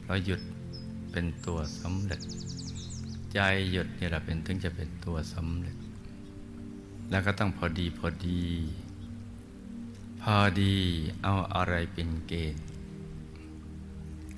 [0.02, 0.42] เพราะหยุด
[1.12, 2.22] เป็นตัวสำเร็จ
[3.34, 3.40] ใจ
[3.72, 5.78] หยุดเนี่ยเราเป็นถึงจะเป็นตัวสำเร็จ
[7.12, 8.44] แล้วก็ต้องพอดีพอดี
[10.22, 10.76] พอดี
[11.24, 12.71] เอาอะไรเป็นเกณฑ์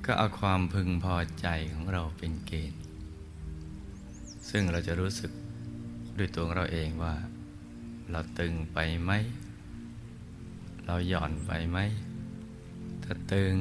[0.06, 2.82] ก็เอาความพึงพอใจของเราเป็นเกณฑ์
[4.50, 5.32] ซึ่งเราจะรู้สึก
[6.18, 7.14] ด้วยตัวเราเองว่า
[8.10, 9.12] เราตึงไปไหม
[10.86, 11.78] เราหย่อนไปไหม
[13.04, 13.54] ถ้าตึง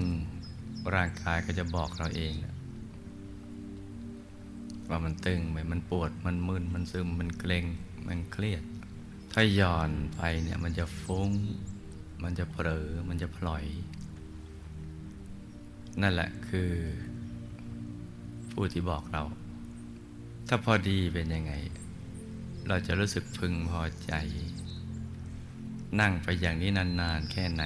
[0.93, 2.33] ร่างกายก็จะบอกเราเอง
[4.89, 7.65] ว่ามันตึงไหมมันปวดมันมึนมันซึมมันเกร็ง
[8.07, 8.63] มันเครียด
[9.31, 11.31] ถ้าหย่อนไปเนี่ยมันจะฟุ้ง
[12.23, 13.65] มันจะเผลอมันจะพลอย
[16.01, 16.71] นั่นแหละคือ
[18.51, 19.23] ผู้ที่บอกเรา
[20.47, 21.53] ถ้าพอดีเป็นยังไง
[22.67, 24.13] เราจะรู้สึกพึงพอใจ
[26.01, 27.63] นั่งไปอย่างนี้นานๆแค่ไหน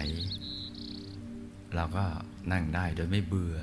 [1.75, 2.05] เราก็
[2.51, 3.55] นั่งได้โดยไม่เบื่อ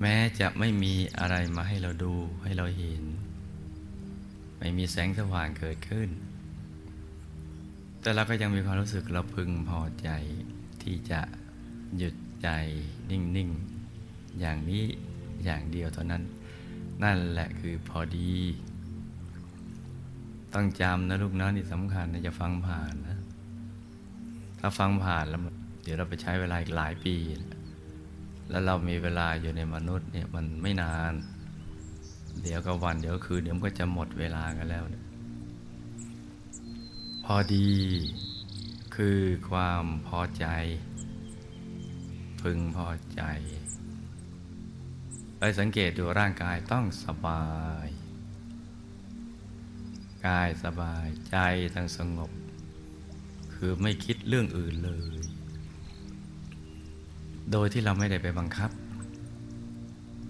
[0.00, 3.02] แม้จะไม่มีอะไรมาให้เราดูให้เราเห็น
[4.58, 6.08] ไม่มีแสงสว่างเกิดขึ้น
[8.00, 10.08] แต่เราก็ยังมีความรู้สึกเราพึงพอใจ
[10.82, 11.20] ที่จะ
[11.98, 12.48] หยุด ใจ
[13.10, 13.50] นิ่ง
[13.94, 14.84] ๆ อย่างนี้
[15.44, 16.22] อย่างเดียวเท่านั้น
[17.02, 18.32] นั่นแหละคือพอดี
[20.54, 23.18] ต้องจำนะลูกนะนี่สำคัญนะจะฟังผ่านนะ
[24.60, 25.40] ถ้าฟังผ่านแล้ว
[25.82, 27.14] เดี๋ยวเราไปใช้เวลาอีกหลายปี
[28.50, 31.12] แล้วเรามีเวลาอยู่ในมนุษย์เนี่ยมันไม่นาน
[32.42, 34.84] เดี๋ยวก็วันเดี๋ยวคืนเดี๋ยวมันก็จะหมดเวลากันแล้ว
[37.24, 37.68] พอดี
[38.94, 39.20] คือ
[39.50, 40.46] ความพอใจ
[42.42, 43.22] พึงพอใจ
[45.38, 47.46] ไปสังเกตดูร่างกายต้องสบา
[47.86, 47.88] ย
[50.26, 51.36] กายสบายใจ
[51.74, 52.30] ทั้งสงบ
[53.54, 55.18] คือไม่คิดเรื่องอื่นเลย
[57.52, 58.70] โดยที่เราไม่ได้ไปบังคับ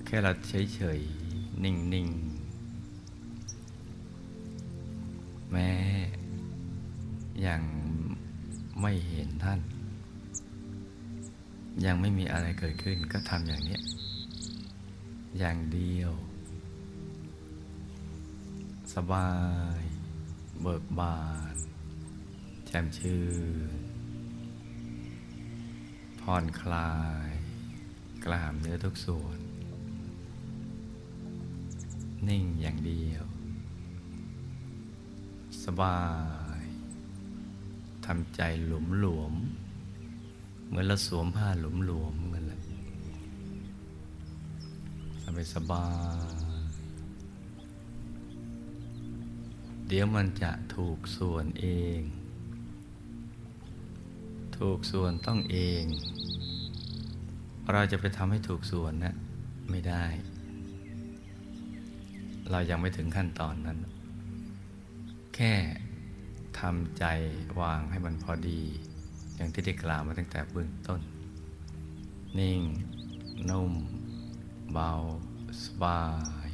[0.07, 5.71] แค่เราเฉยๆ นิ่งๆ แม้
[7.47, 7.63] ยัง
[8.81, 9.61] ไม่เห็นท่าน
[11.87, 13.79] ยังไม่มีอะไรเกิดขึ้นก็ทำอย่างนี้
[15.39, 16.13] อย่างเดียว
[18.95, 19.31] สบา
[19.79, 19.83] ย
[20.61, 21.19] เบิกบา
[21.53, 21.55] น
[22.67, 23.23] แจ่มชื่
[23.71, 23.77] น
[26.21, 26.95] ผ่อนคลา
[27.29, 27.31] ย
[28.25, 29.39] กล้ามเนื้อทุกส่วน
[32.29, 33.25] นิ่งอย่างเดียว
[35.65, 36.03] สบา
[36.61, 36.63] ย
[38.07, 39.35] ทำใจหลวมหลวม
[40.69, 42.61] เหมือนเราสวมผ้าหลวมหลวมเหมือนแหละ
[45.23, 45.87] สบายสบา
[46.27, 46.49] ย
[49.89, 51.67] เดี๋ยวมันจะถูกส่วนเอ
[51.99, 52.01] ง
[54.59, 55.85] ถูกส่วนต้องเอง
[57.73, 59.15] เราจะไปทำให้ถูกส่วนนะ
[59.71, 60.05] ไม่ได้
[62.51, 63.79] เรายังไม่ถึงขั้นตอนนั้น
[65.35, 65.55] แค่
[66.59, 67.05] ทำใจ
[67.61, 68.63] วางให้มันพอดี
[69.39, 71.01] อย่างที่ได้กล่าวมาตั้งแต่เบื้องต้น
[72.39, 72.61] นิ่ง
[73.49, 73.73] นุ่ม
[74.73, 74.93] เบา
[75.65, 76.03] สบา
[76.49, 76.51] ย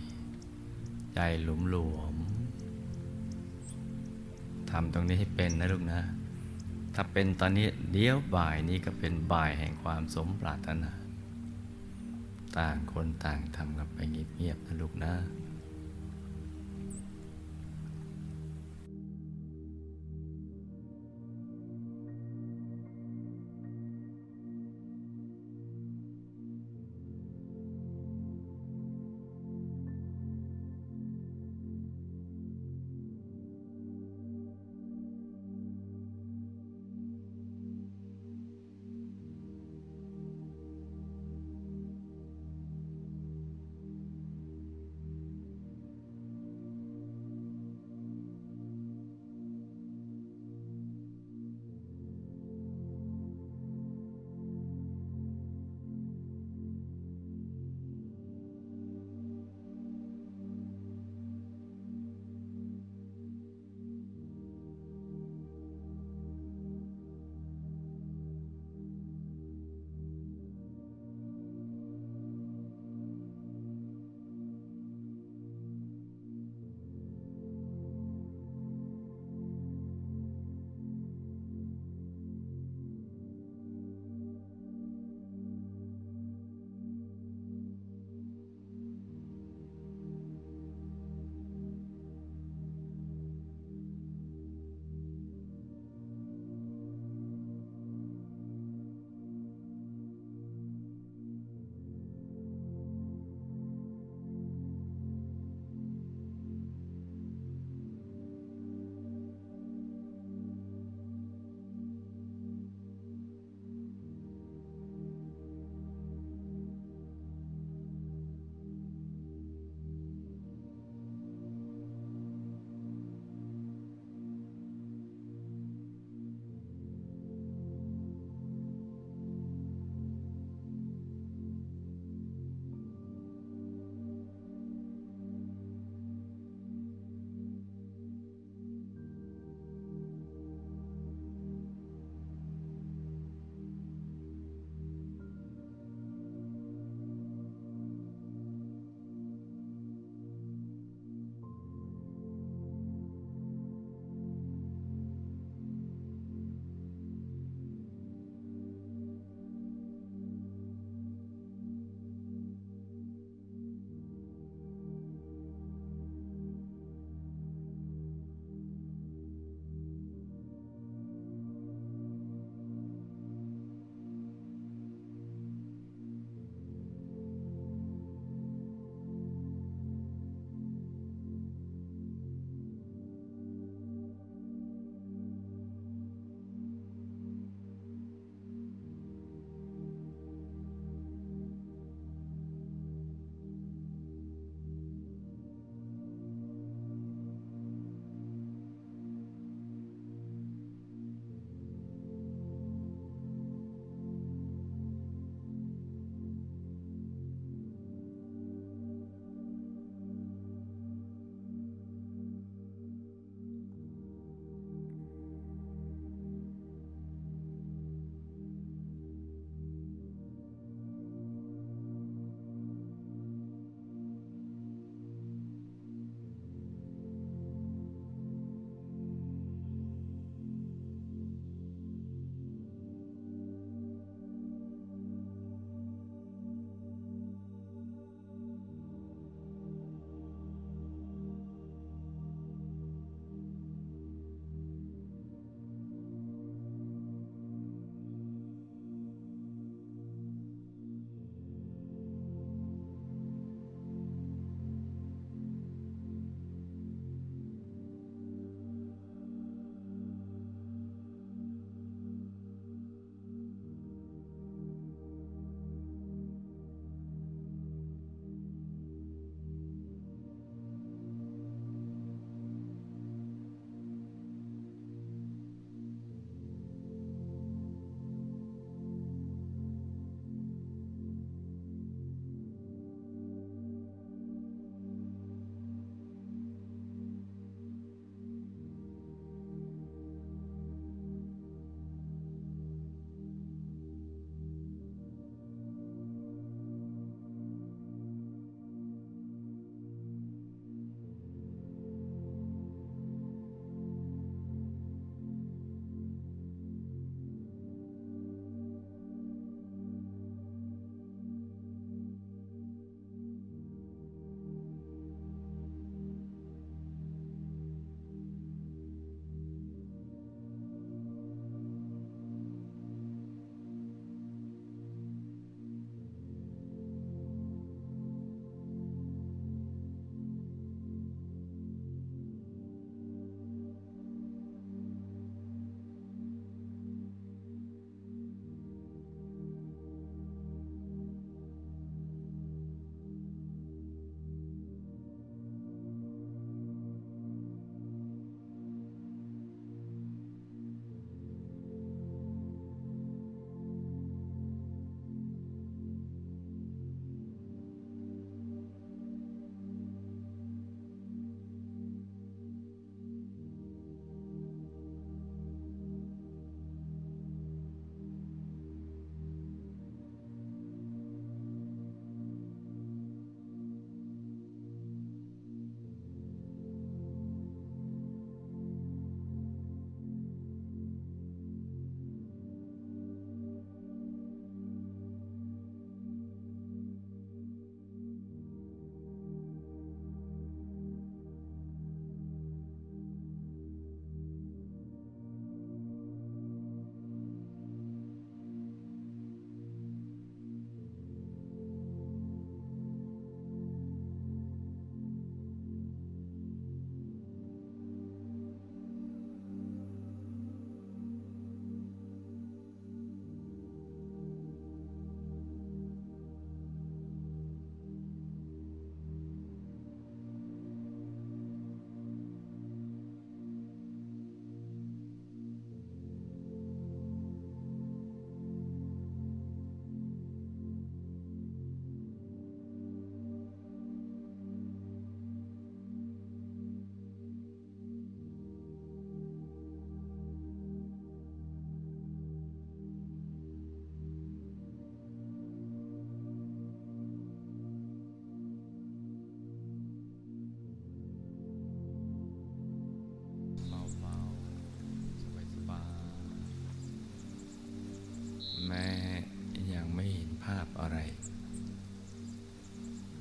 [1.15, 2.15] ใจหลุมหลวม
[4.71, 6.01] ทำตรงนี้ให้เป็นนะลูกนะ
[6.95, 10.93] ถ้าเป็นตอนนี้เดี๋ยวบ่ายนี้ก็เป็นบ่ายแห่งความสมปรารถนา
[12.59, 15.13] ต่างคนต่างทำกันไปเงียบๆนะลูกนะ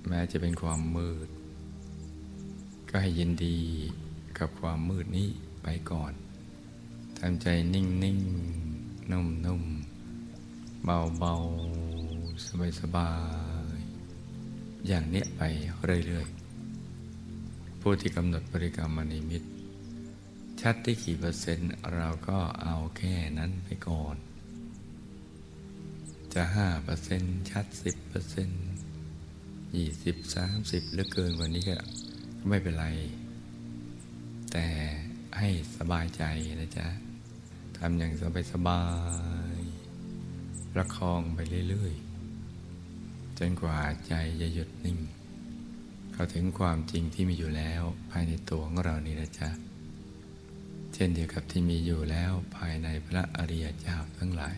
[0.08, 1.28] แม้จะเป็นความมืด
[2.89, 3.58] ก็ให้ยินดี
[4.38, 5.30] กับความมืดนี้
[5.64, 6.14] ไปก่อน
[7.20, 8.20] ทำใจนิ่งนิ่ง
[9.12, 9.64] นุ่มนุ่ม
[10.84, 11.34] เบาเบา
[12.45, 13.12] สบายสบา
[13.76, 13.78] ย
[14.88, 15.41] อย่างเนี้ยไป
[16.06, 19.43] เรื่อยๆ ผู้ที่กำหนดบริกรรมมณีมิต
[20.62, 24.16] ชัดที่กี่เปอร์เซ็นต์เราก็เอาแค่นั้นไปก่อน
[26.34, 28.64] จะห้าเปอร์เซ็นต์ชัดสิบเปอร์เซ็นต์
[29.78, 31.78] ยี่สิบสามสิบหรือเกินกว่านี้ก็
[32.49, 32.86] ไม่เป็นไร
[34.51, 34.67] แต่
[35.38, 36.24] ให้สบายใจ
[36.59, 36.88] นะจ๊ะ
[37.78, 38.84] ทำอย่างสบายสบา
[39.55, 39.57] ย
[40.74, 44.97] ประคองไปเรื่อยๆ จนกว่าใจจะหยุดนิ่ง
[46.13, 49.49] เข้าถึงความจริงที่มีอยู่แล้วภายในตัวของเรานี่นะจ๊ะ
[50.93, 54.55] เช่นเดียวกับที่มีอยู่แล้วภายในพระอริยเจ้าทั้งหลาย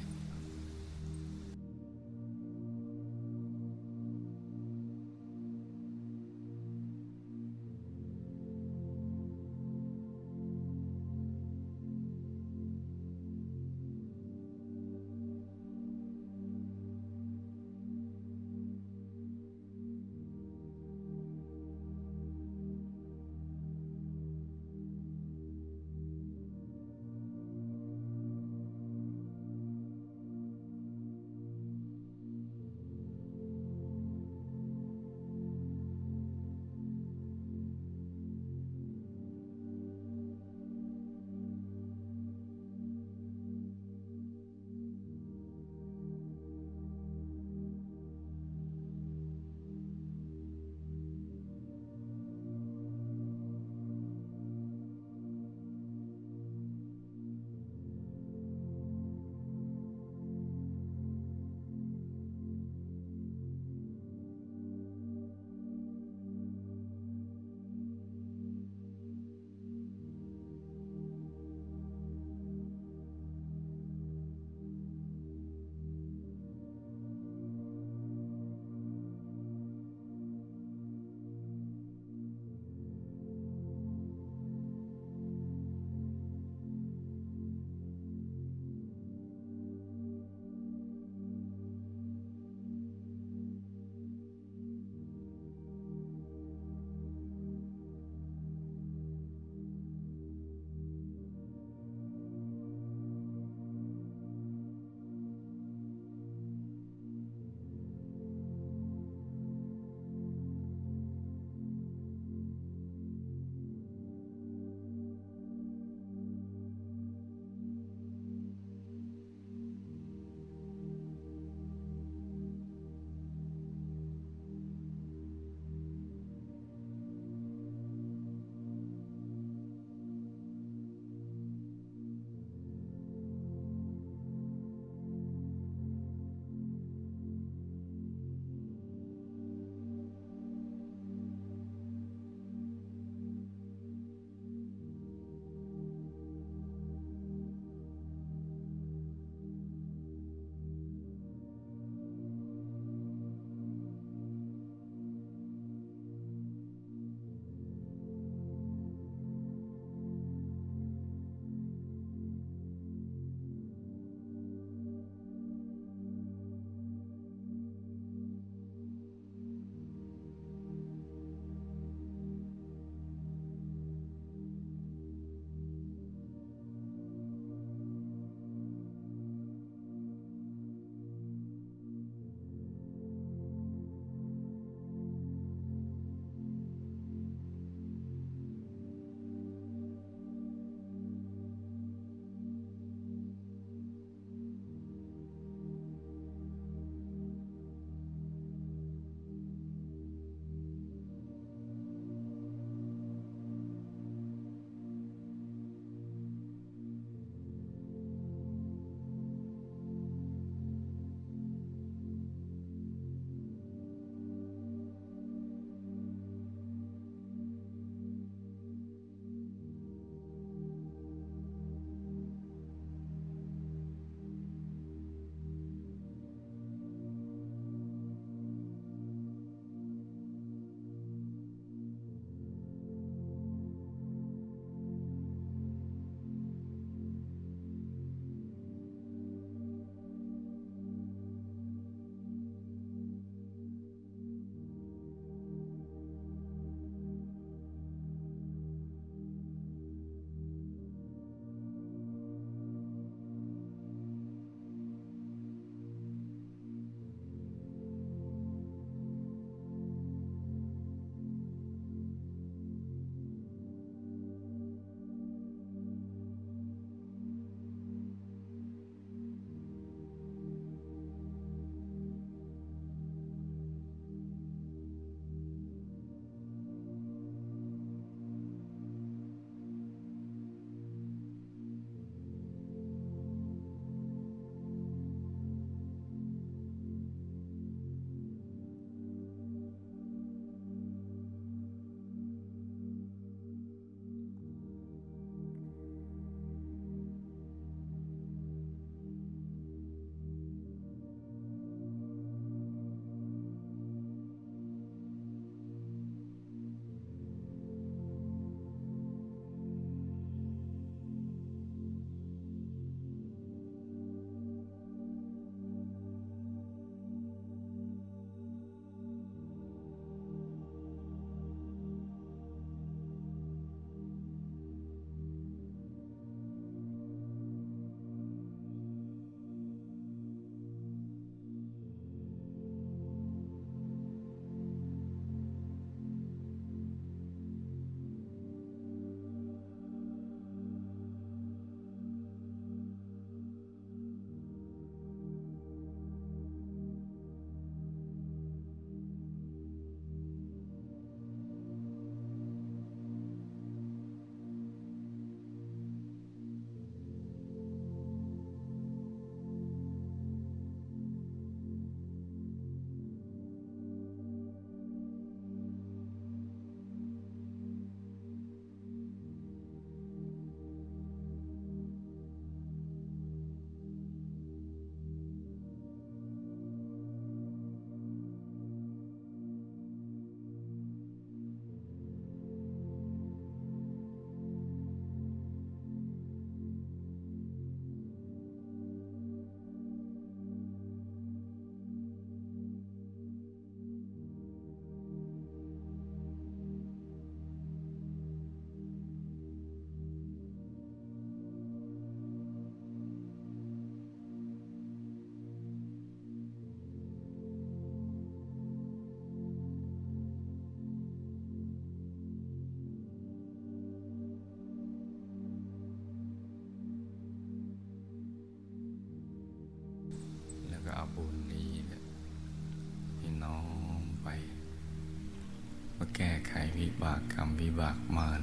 [426.80, 428.42] วิบากกรรมวิบากมาร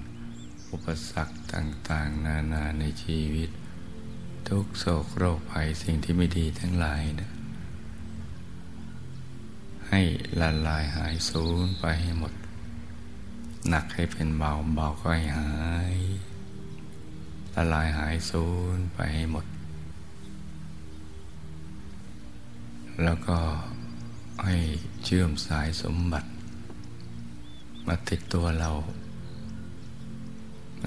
[0.70, 3.50] อุปสรรคต่างๆ นานาในชีวิต
[4.48, 7.30] ทุกโศกโรคภัยสิ่งที่ไม่ดีทั้งหลายนะ
[9.88, 10.00] ให้
[10.40, 12.32] ละลายหายสูญไปให้หมด
[13.68, 15.52] หนักให้เป็นเบาเบาก็ให้หา
[15.94, 15.96] ย
[17.54, 19.46] ละลายหายสูญไปให้หมด
[23.04, 23.38] แล้วก็
[24.44, 24.56] ให้
[25.04, 26.28] เชื่อมสายสมบัติ
[27.86, 28.70] มาติดตัวเรา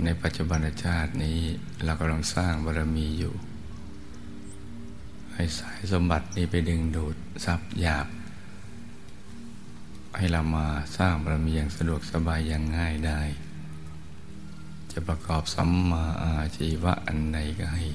[0.05, 1.39] ในปัจจุบันชาตินี้
[1.83, 3.33] เรากำลังสร้างบารมีอยู่
[5.33, 7.15] ให้สายสมบัตินี้ไปดึงดูด
[7.45, 8.07] ทรัพย์หยาบ
[10.17, 10.67] ให้เรามา
[10.97, 13.21] สร้างบารมีอย่างสะดวกสบายอย่างง่ายได้
[14.91, 17.85] จะประกอบสัมมาอาชีวะอันใดก็ให้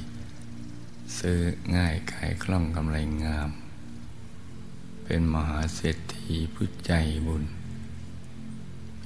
[1.19, 1.39] ซื้อ
[1.77, 3.51] ง่ายขายคล่องกำไรงาม
[5.05, 6.93] เป็นมหาเศรษฐีผู้ใจ
[7.27, 7.45] บุญ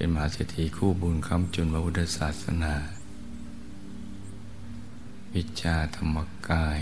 [0.04, 2.74] เป็นมหาเศรษฐีคู่บุญคำจุนพระพุทธศาสนา
[5.34, 6.16] วิชาธรรม
[6.48, 6.80] กาย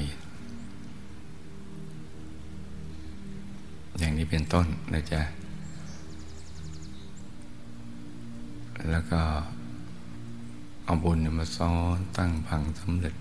[3.98, 5.22] อย่างนี้เป็นต้นนะจ๊ะ
[8.90, 9.20] แล้วก็
[10.84, 13.14] เอาบุญมาซ้อนตั้งพังสำเร็จ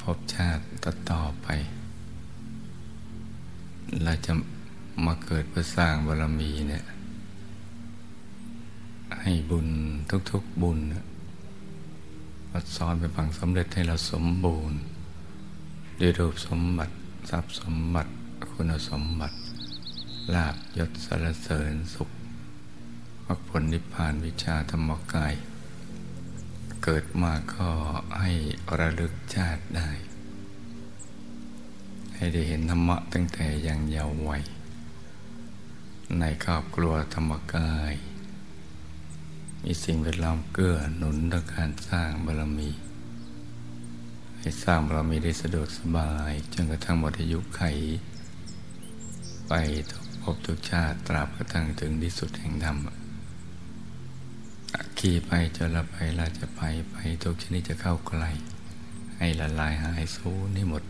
[0.00, 1.48] พบชาติต่อต่อไป
[4.04, 4.32] เราจะ
[5.04, 6.84] มาเกิดเพื่อสร้างบารมีเนี่ย
[9.22, 9.68] ให้บุญ
[10.30, 10.78] ทุกๆบุญ
[12.50, 14.80] มาซ้อนไปพังสำเร็จให้เราสมบูรณ์
[16.00, 16.94] ด้วยรูปสมบัติ
[17.30, 18.12] ทรัพย์สมบัติ
[18.50, 19.36] คุณสมบัติ
[20.34, 22.10] ลาบยศสารเสริญสุข
[23.26, 25.34] มรรคผลนิพพานวิชาธรรมกาย
[26.84, 27.68] เกิดมาก็
[28.20, 28.32] ให้
[28.78, 29.90] ระลึกชาติได้
[32.14, 34.42] ให้ได้เห็นธรรมะตั้งแต่ยังเยาว์วัย
[36.18, 37.94] ในครอบครัวธรรมกาย
[39.64, 42.70] มีสิ่งแวดล้อมเกื้อหนุนต่อการสร้างบารมี
[44.38, 47.62] ให้สร้างบารมีได้สะดวกสบาย จนกระทั่งหมดอายุไข
[49.48, 49.52] ไป
[49.90, 52.78] ทุกภพทุกชาติตราบกระทั่งถึงที่สุดแห่งธรรม
[54.98, 56.60] ขี่ไปจนละไปลาจะไป
[56.92, 58.24] ไปทุกชนิดจะเข้าใกล
[59.18, 60.82] ให้ละลายหายสูญให้หมด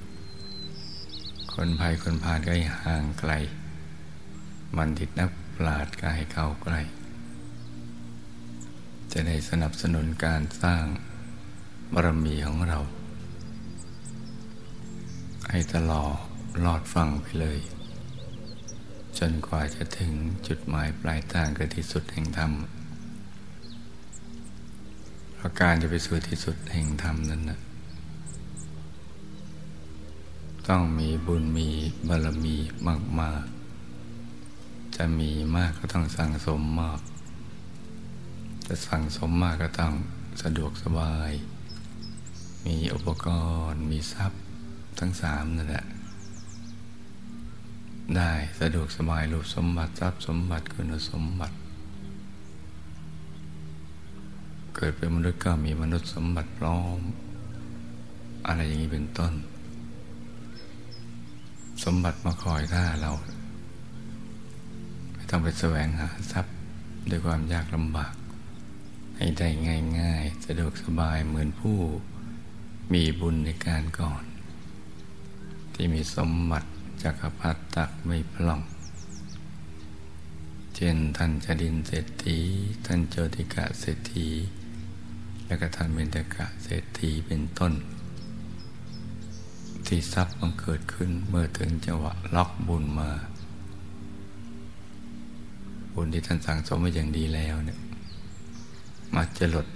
[1.55, 3.33] คนภัยคนพาลก็ให้ห่างไกล
[4.77, 6.75] มันติดนักปราดก็ให้เข้าใกล
[9.13, 10.85] จะได้สนับสนุนการสร้าง
[11.95, 12.79] บารมีของเรา
[15.51, 16.17] ให้ตลอด
[16.65, 17.59] ลอดฟังไปเลย
[19.19, 20.13] จนกว่าจะถึง
[20.47, 22.53] จุดหมายปลายทางคือที่สุดแห่งธรรม
[25.35, 27.61] เพราะการจะไปสู่ที่สุดแห่งธรรมนั้นนะ
[30.69, 31.69] ต้องมีบุญมี
[32.09, 32.57] บารมี
[33.21, 33.45] มาก
[34.21, 37.01] ๆ จะมีมากก็ต้องสั่งสมมาก
[38.73, 39.95] จะสั่งสมมากก็ต้อง
[40.43, 41.33] สะดวกสบาย
[42.67, 43.27] มีอุปก
[43.71, 44.43] รณ์ มีทรัพย์
[44.99, 45.87] ทั้งสามนั่นแหละ
[48.17, 51.57] ได้สะดวกสบายรูปสมบัติทรัพย์สมบัติคุณสมบัติ
[54.75, 57.01] เกิดเป็นมนุษย์ก็มีมนุษย์สมบัติพร้อม
[58.47, 59.33] อะไรอย่างนี้เป็นต้น
[61.85, 63.11] สมบัติมาคอยท่าเรา
[65.15, 66.55] ไม่ต้องไปแสวงหาทรัพย์
[67.11, 68.13] ด้วยความยากลำบาก
[69.23, 69.49] ให้ได้
[70.01, 71.79] ง่ายๆ สะดวกสบายเหมือนผู้
[72.93, 74.25] มีบุญในการก่อน
[75.75, 76.69] ที่มีสมบัติ
[77.03, 78.63] จักรพรรดิตักไม่พล่อง
[80.75, 82.39] เช่นท่านจดินเศรษฐี
[82.87, 84.29] ท่านโจติกะเศรษฐี
[85.47, 87.73] และก็ท่านเบญจกะเศรษฐีเป็นต้น
[89.87, 93.11] ที่ทรัพย์มันเกิดขึ้นเมื่อถึงจังหวะล็อกบุญมา
[95.95, 97.81] บุญที่ท่านสั่งสมไว้อย่างดีแล้วเนี่ย
[99.15, 99.67] มาจะหลด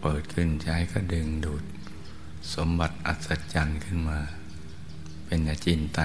[0.00, 1.64] เปิดขึ้นใช้ก็ดึงดูด
[2.54, 4.20] สมบัติอัศจรรย์ขึ้นมา
[5.24, 6.00] เป็นอาจินไต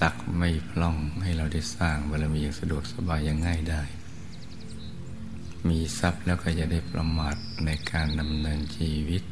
[0.00, 3.82] ตักไม่พล่องให้เราได้สร้างบารมีอย่างสะดวกสบายอย่างง่ายได้
[5.68, 9.22] มีทรัพย์แล้วก็จะได้ประมาทในการดำเนินชีวิต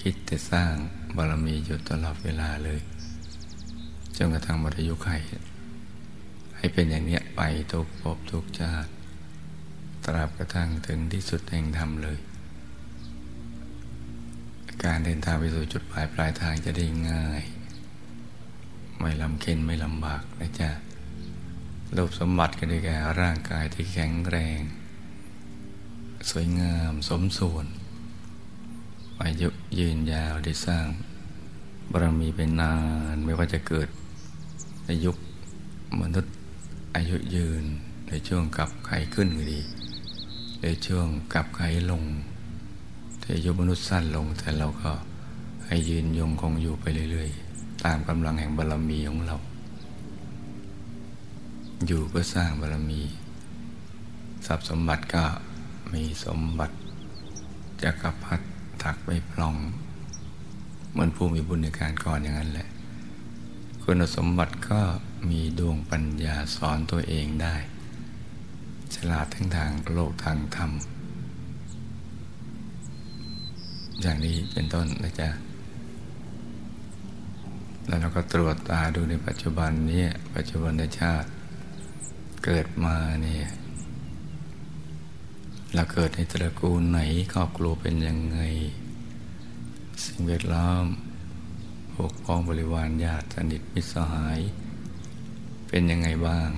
[0.00, 0.72] คิดแต่สร้าง
[1.16, 2.80] บารมีอยู่ตลอดเวลาเลย
[4.16, 5.08] จนกระทั่งหมดอายุไข
[6.56, 7.40] ให้เป็นอย่างเนี้ยไป
[7.72, 8.90] ทุกภพทุกชาติ
[10.04, 12.18] ตราบกระทั่งถึงที่สุดแห่งธรรมเลย
[14.84, 17.42] การเดินทางไปสู่จุดหมายปลายทางจะได้ง่าย
[18.98, 20.70] ไม่ลำเค็นไม่ลำบากนะจ๊ะ
[21.96, 24.60] รูปสมบัติก็ได้แก่ร่างกายที่แข็งแรง
[26.30, 27.66] สวยงามสมส่วน
[29.24, 29.48] อายุ
[29.78, 30.86] ยืนยาวได้สร้าง
[31.90, 32.74] บารมีเป็นนา
[33.14, 33.88] นไม่ว่าจะเกิด
[34.84, 35.16] ในยุค
[36.00, 36.34] มนุษย์
[36.96, 37.64] อายุยืน
[38.08, 39.60] ในช่วงกับไขขึ้นก็ดี
[40.62, 41.60] ในช่วงกลับไข
[41.90, 42.02] ลง
[43.20, 44.90] แต่อายุมนุษย์สั้นลง แต่เราก็
[45.66, 49.36] ให้ยืนยงคงอยู่ไปเรื่อยๆ ตามกำลังแห่งบารรมีของเรา
[51.86, 53.00] อยู่เพื่อสร้างบารรมี
[54.46, 55.24] ทรัพย์สมบัติก็
[55.94, 56.74] มีสมบัติ
[57.82, 58.44] จักรพรรดิ
[58.82, 59.56] ถักไปพลอง
[60.90, 62.68] เหมือนผู้มีบุญในการก่อนอย่างนั้นแหละ
[63.82, 64.80] คุณสมบัติก็
[65.28, 67.54] มีดวงปัญญาสอนตัวเองได้
[68.96, 70.70] ฉลาดทั้งทางโลกทางธรรม
[74.00, 75.28] อย่างนี้เป็นต้นนะจ๊ะ
[77.86, 81.28] แล้วเราก็ตรวจตาดูในปัจจุบันนี้ปัจจุบันชาติ
[82.44, 83.46] เกิดมาเนี่ย
[85.74, 87.00] เราเกิดในตระกูลไหน
[87.32, 88.40] ครอบครัวเป็นยังไง
[90.04, 90.84] สิ่งแวดล้อม
[91.92, 94.38] พวกพ้องบริวารญาติสนิทมิตรสหาย
[95.68, 96.50] เป็นยังไงบ้าง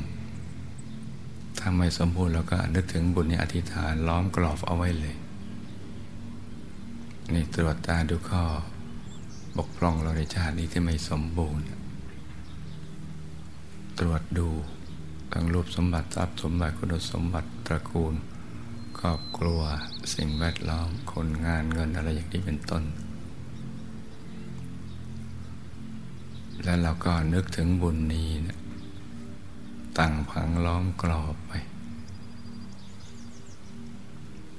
[1.66, 5.16] ถ้าไม่สมบูรณ์เราก็นึกถึงบุญในอธิษฐานล้อมกรอบเอาไว้เลย
[7.32, 8.42] นี่ตรวจตาดูข้อ
[9.56, 11.64] บกพร่องเราในชาตินี้ที่ไม่สมบูรณ์
[13.98, 14.48] ตรวจดู
[15.32, 18.14] ทั้งรูปสมบัติทรัพย์สมบัติคุณสมบัติตระกูล
[18.98, 19.60] ครอบครัว
[20.14, 22.82] สิ่งแวดล้อมคนงานเงินอะไรอย่างนี้เป็นต้น
[26.64, 28.58] แล้วเราก็นึกถึงบุญนี้นะ
[29.99, 31.53] ตั้งผังล้อมกรอบไป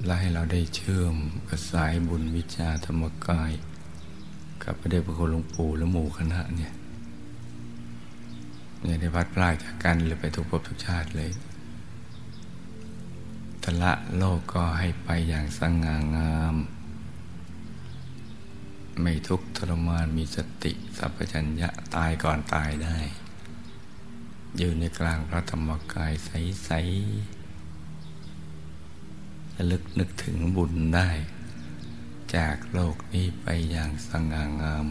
[0.05, 1.15] และให้เราได้เชื่อม
[1.49, 3.51] กระสายบุญวิชาธรรมกาย
[4.63, 6.73] กับพระเดชพระคุณหลวงปู่และหมู่คณะเนี่ย
[8.85, 11.31] อย่าได้พัดพลาดจากกันหรือไปทุกภพทุกชาติเลย
[13.63, 16.55] ทละโลกก็ให้ไปอย่างสง่างาม
[19.01, 22.97] ไม่ทุกข์ทรมานมีสติ สัพพัญญะตายก่อนตายได้
[24.57, 31.09] อยู่ในกลางพระธรรมกายใสๆระลึกนึกถึงบุญได้
[32.35, 34.87] จากโลกนี้ไปอย่างสง่างาม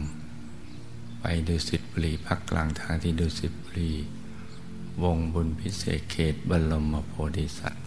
[1.20, 3.92] ไปดูสิบุรีพักกลางทางที่ดูสิบุรี
[5.02, 7.84] วงบุญพิเศษเขตบรมโพธิสัตว์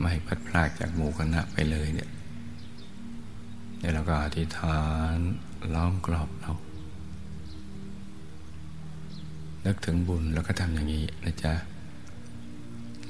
[0.00, 2.10] ไม่พัดพลากจากหมู่คณะไปเลยเนี่ย
[3.78, 4.80] เดี๋ยวเราก็อธิษฐา
[5.14, 5.16] น
[5.74, 6.52] ล้อมกรอบเรา
[9.66, 11.54] นึกถึงบุญแล้วก็ทำอย่างนี้นะจ๊ะ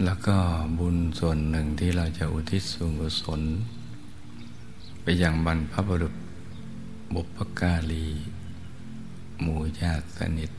[0.04, 0.36] แล้วก็
[0.78, 3.40] บุญส่วนหนึ่งที่เราจะอุทิศส่วนกุศล
[5.02, 6.14] ไปยังบรรพบุรุษ
[7.14, 8.06] บุพการี
[9.40, 10.50] หมู่ญาติสนิท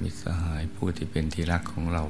[0.00, 2.02] มิสหายผู้ที่เป็นที่รักของเรา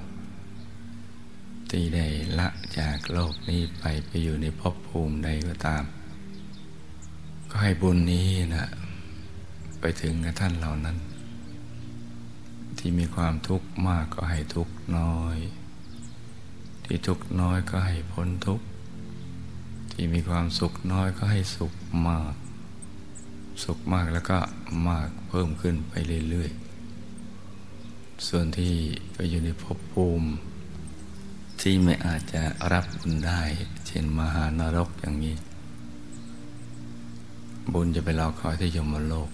[1.71, 2.07] ที่ได้
[2.39, 2.49] ละ
[2.79, 5.85] จากโลกนี้ไปไปอยู่ในภพภูมิใดก็ตาม
[7.51, 8.67] ก็ให้บุญนี้นะ
[9.81, 10.97] ไปถึงกับท่านเหล่านั้น
[12.79, 15.39] ที่มีความทุกข์มากก็ให้ทุกข์น้อย
[16.85, 18.67] ที่ทุกข์น้อยก็ให้พ้นทุกข์
[19.93, 21.73] ที่มีความสุขน้อยก็ให้สุข
[22.09, 22.35] มาก
[23.65, 24.39] สุขมากแล้วก็
[24.89, 25.93] มากเพิ่มขึ้นไป
[26.31, 28.75] เรื่อยๆ ส่วนที่
[29.15, 30.29] ไปอยู่ในภพภูมิ
[31.61, 32.43] ที่ไม่อาจจะ
[32.73, 33.43] รับบุญได้
[33.87, 35.37] เช่นมหานรกอย่างนี้
[37.73, 39.31] บุญจะไปรอคอยที่ยมโลก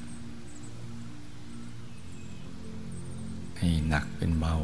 [3.62, 4.54] ให้หนักเป็นเบา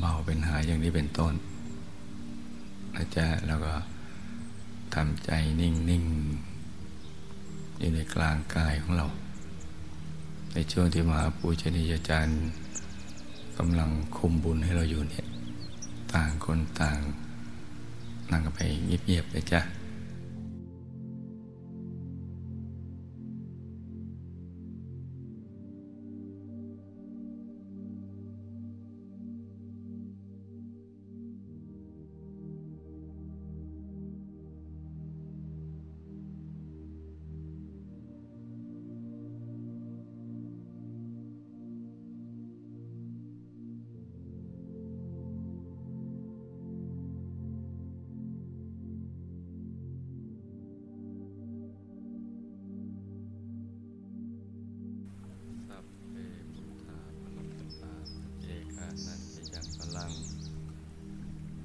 [0.00, 1.34] เบาเป็นหายอย่างนี้เป็นต้น
[2.94, 3.72] นะจ๊ะแล้วก็
[4.94, 5.30] ทำใจ
[5.60, 6.04] นิ่งนิ่ง
[7.78, 9.06] อยู่ในกลางกายของเรา
[10.52, 12.36] ในช่วงที่มหาปูชนียาจารย์
[13.58, 15.26] กำลังคุมบุญให้เราอยู่เนี่ย
[16.12, 16.98] ต่างคนต่าง
[18.30, 19.60] นั่งไปเงียบๆเลยจ้ะ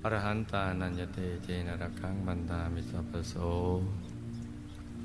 [0.04, 3.34] อรหันตานัญญเตเจนรคังบันตามิสัพโส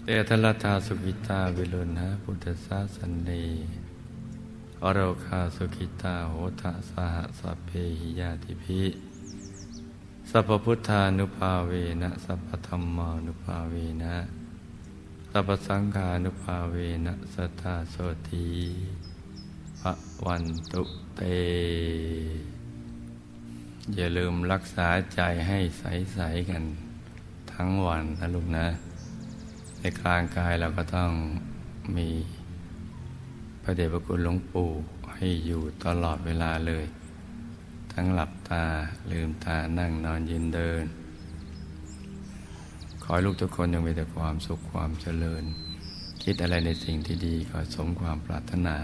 [0.02, 3.44] เตทลตาสุกิตาวิลุณหะพุทธศาสนี
[4.82, 7.70] อโรคาสุกิตาโหทะสหสัพเพ
[8.00, 8.82] หิยาติภิ
[10.30, 11.72] สัพพุทธานุภาเว
[12.02, 14.14] นะสัพธรรมานุภาเวนะ
[15.30, 16.76] สัพพสังฆานุภาเว
[17.06, 17.96] นะสัทธาโส
[18.28, 18.46] ตี
[19.80, 19.92] พระ
[20.26, 20.82] วันตุ
[21.16, 21.22] เต
[23.92, 26.62] อย่าลืมรักษาใจให้ใส ๆ กัน
[27.52, 28.66] ทั้งวันนะลูกนะ
[29.78, 31.10] ในกลางกายเราก็ต้อง
[31.96, 32.08] มี
[33.62, 34.70] พระเดชพระคุณหลวงปู่
[35.14, 36.84] ให้อยู่ตลอดเวลาเลย
[37.92, 38.64] ทั้งหลับตา
[39.10, 40.84] ลืมตานั่งนอนยืนเดิน
[43.02, 45.44] ขอให้ลูกทุกคนยังมีแต่ความสุขความเจริญ
[46.22, 48.76] คิดอะไรในสิ่งที่ดีขอสมความปรารถนา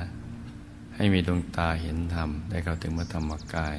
[0.94, 3.78] ให้มีดวงตาเห็นธรรมได้เข้าถึงมรรมกาย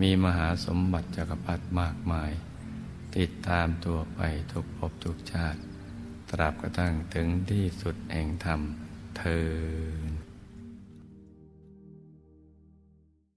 [0.00, 2.30] มีมหาสมบัติจักรพรรดิมากมาย
[3.16, 4.20] ติดตามตัวไป
[4.52, 5.60] ทุกภพทุกชาติ
[6.30, 8.60] ตราบกระทั่งถึงที่สุดแห่งธรรม
[9.18, 9.46] เธอ